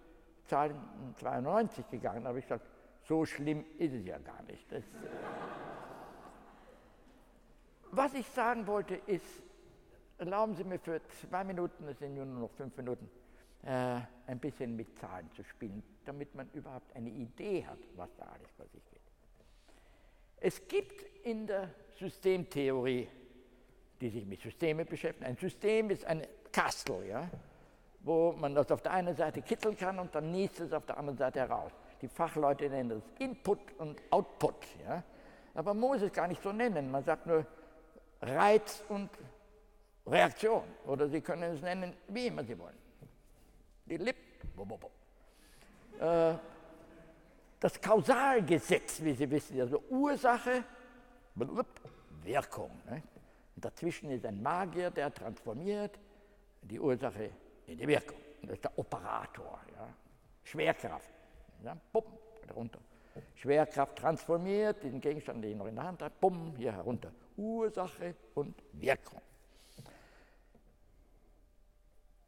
[0.47, 0.75] Zahl
[1.19, 2.25] 92 gegangen.
[2.25, 2.67] Da habe ich gesagt,
[3.03, 4.71] so schlimm ist es ja gar nicht.
[4.71, 4.83] Das,
[7.91, 9.43] was ich sagen wollte ist,
[10.19, 13.09] erlauben Sie mir für zwei Minuten, es sind nur noch fünf Minuten,
[13.65, 18.25] äh, ein bisschen mit Zahlen zu spielen, damit man überhaupt eine Idee hat, was da
[18.25, 19.01] alles vor sich geht.
[20.39, 23.09] Es gibt in der Systemtheorie,
[24.01, 27.29] die sich mit Systemen beschäftigt, ein System ist ein Kastel, ja,
[28.01, 30.99] wo man das auf der einen Seite kitzeln kann und dann niest es auf der
[30.99, 31.73] anderen Seite heraus.
[32.03, 34.67] Die Fachleute nennen das Input und Output.
[34.87, 35.03] Ja.
[35.55, 36.91] Aber man muss es gar nicht so nennen.
[36.91, 37.47] Man sagt nur
[38.21, 39.09] Reiz und
[40.07, 40.65] Reaktion.
[40.87, 42.84] Oder Sie können es nennen, wie immer Sie wollen
[43.87, 44.23] die Lippen.
[46.01, 46.35] Äh,
[47.61, 50.65] das Kausalgesetz, wie Sie wissen, also Ursache,
[52.23, 52.71] Wirkung.
[52.87, 53.03] Ne?
[53.57, 55.99] dazwischen ist ein Magier, der transformiert
[56.63, 57.31] die Ursache
[57.67, 58.19] in die Wirkung.
[58.43, 59.61] Das ist der Operator.
[59.77, 59.89] Ja?
[60.43, 61.11] Schwerkraft.
[61.65, 61.77] Ja?
[61.93, 62.05] Bumm,
[62.47, 62.81] darunter.
[63.37, 67.13] Schwerkraft transformiert diesen Gegenstand, den ich noch in der Hand habe, bumm, hier herunter.
[67.37, 69.21] Ursache und Wirkung.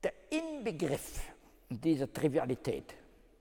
[0.02, 1.20] Der Inbegriff
[1.68, 2.94] dieser Trivialität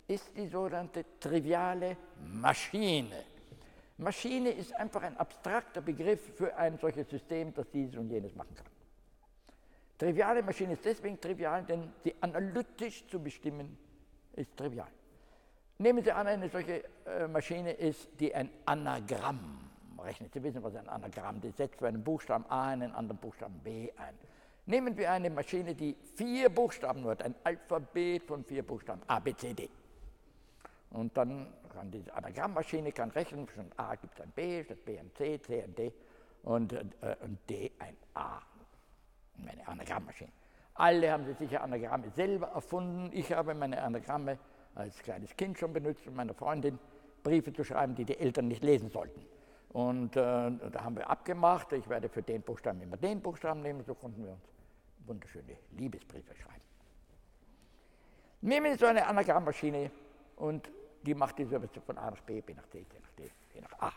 [0.08, 1.98] ist die sogenannte triviale
[2.34, 3.24] Maschine.
[3.98, 8.54] Maschine ist einfach ein abstrakter Begriff für ein solches System, das dieses und jenes machen
[8.56, 8.66] kann.
[9.98, 13.78] Triviale Maschine ist deswegen trivial, denn sie analytisch zu bestimmen
[14.34, 14.90] ist trivial.
[15.78, 19.60] Nehmen Sie an, eine solche äh, Maschine ist, die ein Anagramm
[20.00, 20.34] rechnet.
[20.34, 21.42] Sie wissen, was ein Anagramm ist.
[21.44, 24.16] Sie setzt für einen Buchstaben A einen anderen Buchstaben B ein.
[24.68, 29.20] Nehmen wir eine Maschine, die vier Buchstaben nur hat, ein Alphabet von vier Buchstaben, A,
[29.20, 29.70] B, C, D.
[30.90, 34.98] Und dann kann diese Anagrammmaschine kann rechnen, von A gibt es ein B, statt B
[34.98, 35.92] ein C, C ein D
[36.44, 36.84] und, äh,
[37.22, 38.40] und D ein A.
[39.38, 40.32] Meine Anagrammmaschine.
[40.74, 43.10] Alle haben sie sicher Anagramme selber erfunden.
[43.14, 44.40] Ich habe meine Anagramme
[44.74, 46.80] als kleines Kind schon benutzt, um meiner Freundin
[47.24, 49.26] Briefe zu schreiben, die die Eltern nicht lesen sollten.
[49.70, 53.84] Und äh, da haben wir abgemacht, ich werde für den Buchstaben immer den Buchstaben nehmen,
[53.84, 54.55] so konnten wir uns
[55.08, 56.62] wunderschöne Liebesbriefe schreiben.
[58.42, 59.92] Nehmen Sie so eine Anagrammmaschine
[60.36, 60.70] und
[61.04, 63.62] die macht die Übersetzung von A nach B, B nach C, C nach D, C
[63.62, 63.92] nach A.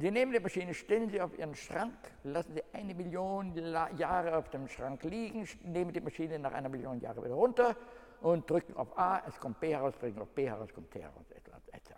[0.00, 3.52] Sie nehmen die Maschine, stellen sie auf Ihren Schrank, lassen sie eine Million
[3.96, 7.76] Jahre auf dem Schrank liegen, nehmen die Maschine nach einer Million Jahre wieder runter
[8.20, 11.28] und drücken auf A, es kommt B heraus, drücken auf B heraus, kommt C heraus,
[11.32, 11.90] etc.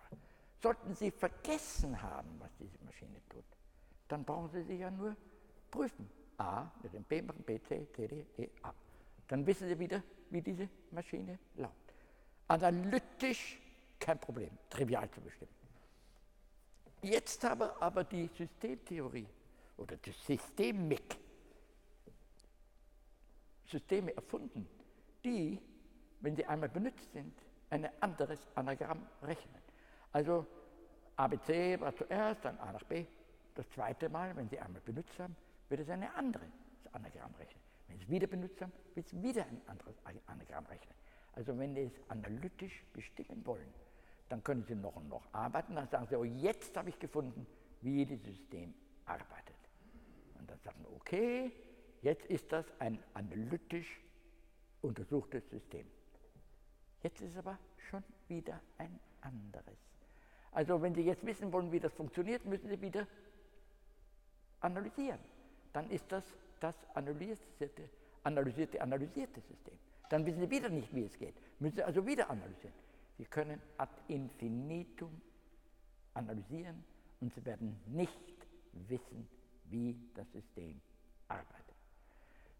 [0.62, 3.44] Sollten Sie vergessen haben, was diese Maschine tut,
[4.08, 5.14] dann brauchen Sie sie ja nur
[5.70, 6.10] prüfen.
[6.40, 8.72] A mit dem B machen, B, C, C, D, E, A.
[9.28, 11.76] Dann wissen Sie wieder, wie diese Maschine lautet.
[12.48, 13.60] Analytisch
[13.98, 15.52] kein Problem, trivial zu bestimmen.
[17.02, 19.26] Jetzt habe aber die Systemtheorie
[19.76, 21.18] oder die Systemik
[23.66, 24.66] Systeme erfunden,
[25.24, 25.60] die,
[26.20, 27.32] wenn sie einmal benutzt sind,
[27.70, 29.62] ein anderes Anagramm rechnen.
[30.12, 30.46] Also
[31.16, 33.06] ABC war zuerst, dann A nach B.
[33.54, 35.36] Das zweite Mal, wenn Sie einmal benutzt haben,
[35.70, 36.44] wird es eine andere
[36.92, 37.62] Anagramm rechnen.
[37.86, 39.94] Wenn Sie es wieder benutzt haben, wird es wieder ein anderes
[40.26, 40.94] Anagramm rechnen.
[41.32, 43.72] Also wenn Sie es analytisch bestimmen wollen,
[44.28, 45.76] dann können Sie noch und noch arbeiten.
[45.76, 47.46] Dann sagen Sie, oh, jetzt habe ich gefunden,
[47.80, 48.74] wie das System
[49.06, 49.56] arbeitet.
[50.38, 51.52] Und dann sagen Sie, okay,
[52.02, 54.00] jetzt ist das ein analytisch
[54.82, 55.86] untersuchtes System.
[57.02, 57.58] Jetzt ist es aber
[57.88, 59.78] schon wieder ein anderes.
[60.52, 63.06] Also wenn Sie jetzt wissen wollen, wie das funktioniert, müssen Sie wieder
[64.60, 65.20] analysieren
[65.72, 66.24] dann ist das
[66.60, 67.88] das analysierte,
[68.22, 69.78] analysierte, analysierte System.
[70.08, 71.34] Dann wissen Sie wieder nicht, wie es geht.
[71.58, 72.74] Müssen Sie also wieder analysieren.
[73.16, 75.20] Sie können ad infinitum
[76.14, 76.84] analysieren,
[77.20, 79.28] und sie werden nicht wissen,
[79.64, 80.80] wie das System
[81.28, 81.76] arbeitet.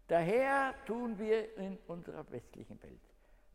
[0.07, 3.01] Daher tun wir in unserer westlichen Welt,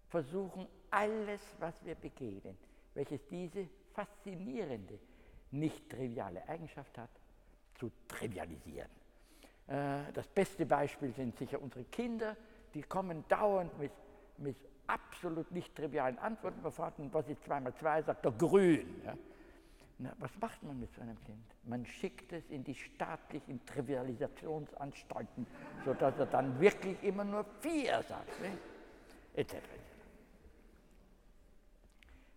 [0.09, 2.57] versuchen alles, was wir begegnen,
[2.95, 4.99] welches diese faszinierende,
[5.51, 7.11] nicht triviale Eigenschaft hat,
[7.79, 8.91] zu trivialisieren.
[9.67, 12.37] Äh, das beste Beispiel sind sicher unsere Kinder,
[12.75, 13.93] die kommen dauernd mit,
[14.39, 14.57] mit
[14.87, 16.63] absolut nicht trivialen Antworten.
[16.63, 19.03] Wir fragen, was ist 2 mal 2, sagt er grün.
[19.05, 19.15] Ja?
[19.99, 21.43] Na, was macht man mit so einem Kind?
[21.65, 25.47] Man schickt es in die staatlichen Trivialisationsanstalten,
[25.85, 28.53] sodass er dann wirklich immer nur vier sagt, ne?
[29.35, 29.57] etc.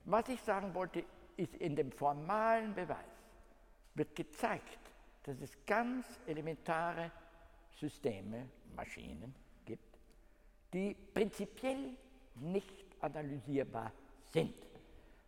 [0.05, 1.03] Was ich sagen wollte,
[1.35, 2.97] ist in dem formalen Beweis
[3.93, 4.79] wird gezeigt,
[5.23, 7.11] dass es ganz elementare
[7.79, 9.33] Systeme, Maschinen
[9.65, 9.97] gibt,
[10.73, 11.95] die prinzipiell
[12.35, 13.91] nicht analysierbar
[14.31, 14.53] sind.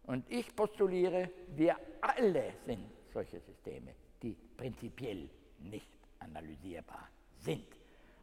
[0.03, 5.29] Und ich postuliere, wir alle sind solche Systeme, die prinzipiell
[5.59, 5.87] nicht
[6.19, 7.07] analysierbar
[7.39, 7.67] sind.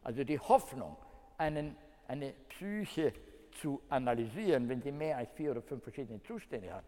[0.03, 0.95] Also die Hoffnung,
[1.37, 1.75] einen,
[2.07, 3.13] eine Psyche
[3.61, 6.85] zu analysieren, wenn sie mehr als vier oder fünf verschiedene Zustände hat,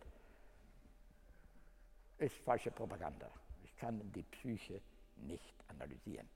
[2.18, 3.30] ist falsche Propaganda.
[3.64, 4.82] Ich kann die Psyche
[5.18, 6.28] nicht analysieren.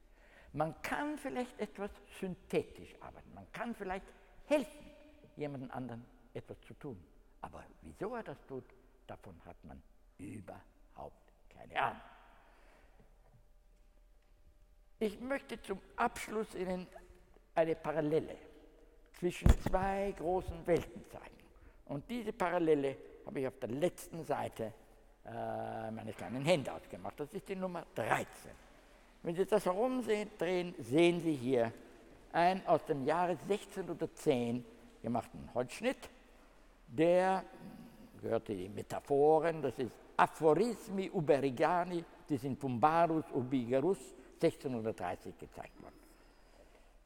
[0.55, 4.05] Man kann vielleicht etwas synthetisch arbeiten, man kann vielleicht
[4.45, 4.89] helfen,
[5.35, 6.97] jemanden anderen etwas zu tun.
[7.41, 8.63] Aber wieso er das tut,
[9.05, 9.81] davon hat man
[10.17, 12.01] überhaupt keine Ahnung.
[14.99, 16.87] Ich möchte zum Abschluss Ihnen
[17.53, 18.37] eine Parallele
[19.19, 21.35] zwischen zwei großen Welten zeigen.
[21.83, 22.95] Und diese Parallele
[23.25, 24.73] habe ich auf der letzten Seite
[25.25, 27.19] äh, meines kleinen Handouts gemacht.
[27.19, 28.64] Das ist die Nummer 13.
[29.25, 31.73] Wenn Sie das herumdrehen, sehen Sie hier
[32.31, 34.63] einen aus dem Jahre 1610
[35.01, 36.09] gemachten Holzschnitt
[36.87, 37.43] der
[38.21, 43.97] gehörte die Metaphoren, das ist Aphorismi Uberigani, die sind von Barus Ubigerus
[44.41, 45.95] 1630 gezeigt worden.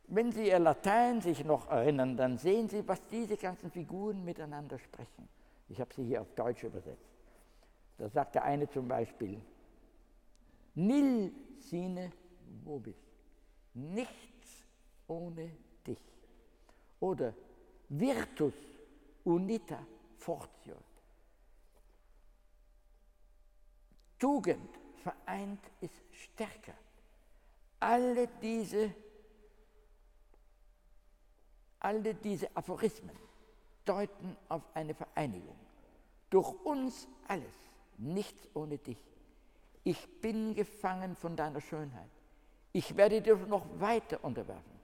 [0.08, 4.78] Wenn Sie Ihr Latein sich noch erinnern, dann sehen Sie, was diese ganzen Figuren miteinander
[4.78, 5.28] sprechen.
[5.70, 7.06] Ich habe sie hier auf Deutsch übersetzt.
[7.98, 9.40] Da sagt der eine zum Beispiel,
[10.76, 12.12] Nil sine
[12.64, 12.96] vobis,
[13.74, 14.64] nichts
[15.08, 15.52] ohne
[15.86, 16.00] dich.
[17.00, 17.34] Oder
[17.90, 18.54] Virtus
[19.24, 19.86] unita
[20.18, 20.76] fortio.
[24.18, 24.70] Tugend
[25.02, 26.74] vereint ist stärker.
[27.80, 28.94] Alle diese,
[31.80, 33.16] alle diese Aphorismen
[33.86, 35.58] deuten auf eine Vereinigung.
[36.30, 37.56] Durch uns alles,
[37.98, 38.98] nichts ohne dich.
[39.84, 42.10] Ich bin gefangen von deiner Schönheit.
[42.74, 44.80] Ich werde dir noch weiter unterwerfen.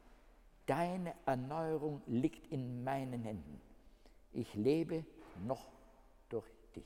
[0.66, 3.62] Deine Erneuerung liegt in meinen Händen
[4.36, 5.06] ich lebe
[5.46, 5.72] noch
[6.30, 6.86] durch dich.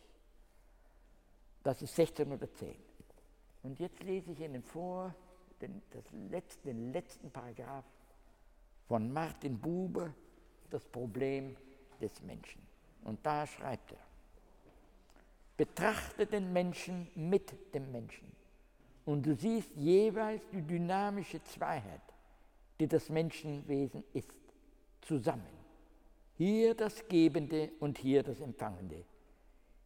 [1.63, 2.75] Das ist 1610.
[3.63, 5.13] Und jetzt lese ich Ihnen vor
[5.61, 5.81] den,
[6.29, 7.85] letzte, den letzten Paragraph
[8.87, 10.13] von Martin Buber,
[10.69, 11.57] das Problem
[11.99, 12.61] des Menschen.
[13.03, 13.99] Und da schreibt er,
[15.59, 18.31] betrachte den Menschen mit dem Menschen
[19.03, 22.01] und du siehst jeweils die dynamische Zweiheit,
[22.79, 24.31] die das Menschenwesen ist,
[25.01, 25.59] zusammen.
[26.37, 29.03] Hier das Gebende und hier das Empfangende.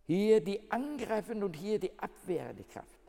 [0.05, 2.99] Hier die angreifende und hier die abwehrende Kraft.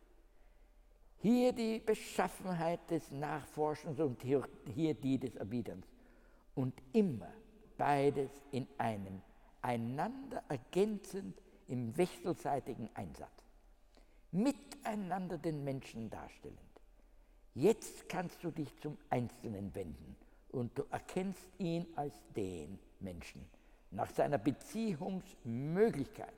[1.18, 5.86] Hier die Beschaffenheit des Nachforschens und hier, die des Erwiderns.
[6.54, 7.30] Und immer
[7.76, 9.20] beides in einem,
[9.60, 13.30] einander ergänzend im wechselseitigen Einsatz.
[14.32, 16.58] Miteinander den Menschen darstellend.
[17.54, 20.16] Jetzt kannst du dich zum Einzelnen wenden
[20.50, 23.44] und du erkennst ihn als den Menschen,
[23.90, 26.34] nach seiner Beziehungsmöglichkeit.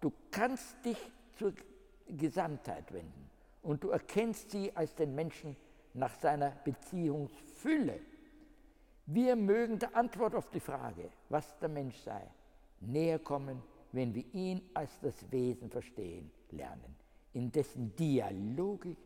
[0.00, 0.98] Du kannst dich
[1.36, 1.52] zur
[2.08, 3.30] Gesamtheit wenden
[3.62, 5.56] und du erkennst sie als den Menschen
[5.94, 8.00] nach seiner Beziehungsfülle.
[9.06, 12.22] Wir mögen der Antwort auf die Frage, was der Mensch sei,
[12.80, 13.62] näher kommen,
[13.96, 16.94] wenn wir ihn als das Wesen verstehen lernen,
[17.32, 18.98] in dessen Dialogik,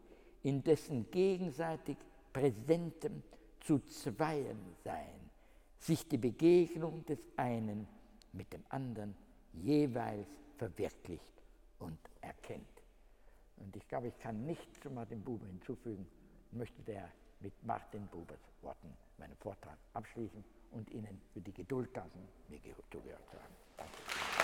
[0.43, 1.97] in dessen gegenseitig
[2.33, 3.23] präsentem
[3.61, 5.31] zu zweien sein,
[5.79, 7.87] sich die Begegnung des einen
[8.33, 9.15] mit dem anderen
[9.53, 10.27] jeweils
[10.57, 11.35] verwirklicht
[11.79, 12.67] und erkennt.
[13.59, 16.05] Und ich glaube, ich kann nicht zu Martin Buber hinzufügen,
[16.51, 22.27] möchte der mit Martin Bubers Worten meinen Vortrag abschließen und Ihnen für die Geduld danken,
[22.49, 22.59] mir
[22.91, 23.55] zugehört zu haben.
[23.77, 24.41] Danke.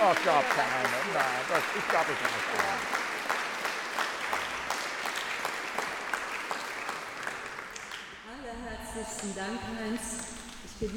[0.00, 0.88] Oh, glaubt keiner.
[1.12, 2.48] Nein, das, ich glaube es nicht.
[8.30, 10.02] Allerherzlichsten Dank, Heinz.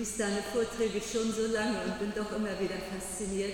[0.02, 3.54] Genieße deine Vorträge schon so lange und bin doch immer wieder fasziniert.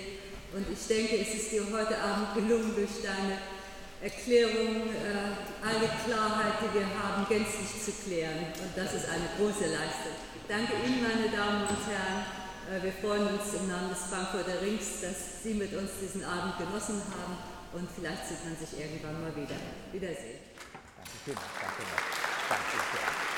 [0.56, 3.36] Und ich denke, es ist dir heute Abend gelungen, durch deine
[4.00, 8.48] Erklärung äh, alle Klarheit, die wir haben, gänzlich zu klären.
[8.56, 10.16] Und das ist eine große Leistung.
[10.48, 12.24] Danke Ihnen, meine Damen und Herren.
[12.64, 16.56] Äh, wir freuen uns im Namen des Frankfurter Rings, dass Sie mit uns diesen Abend
[16.56, 17.36] genossen haben.
[17.76, 19.60] Und vielleicht sieht man sich irgendwann mal wieder.
[19.92, 20.40] Wiedersehen.
[20.96, 21.36] Danke schön.
[21.36, 21.84] Danke.
[22.48, 23.36] Danke.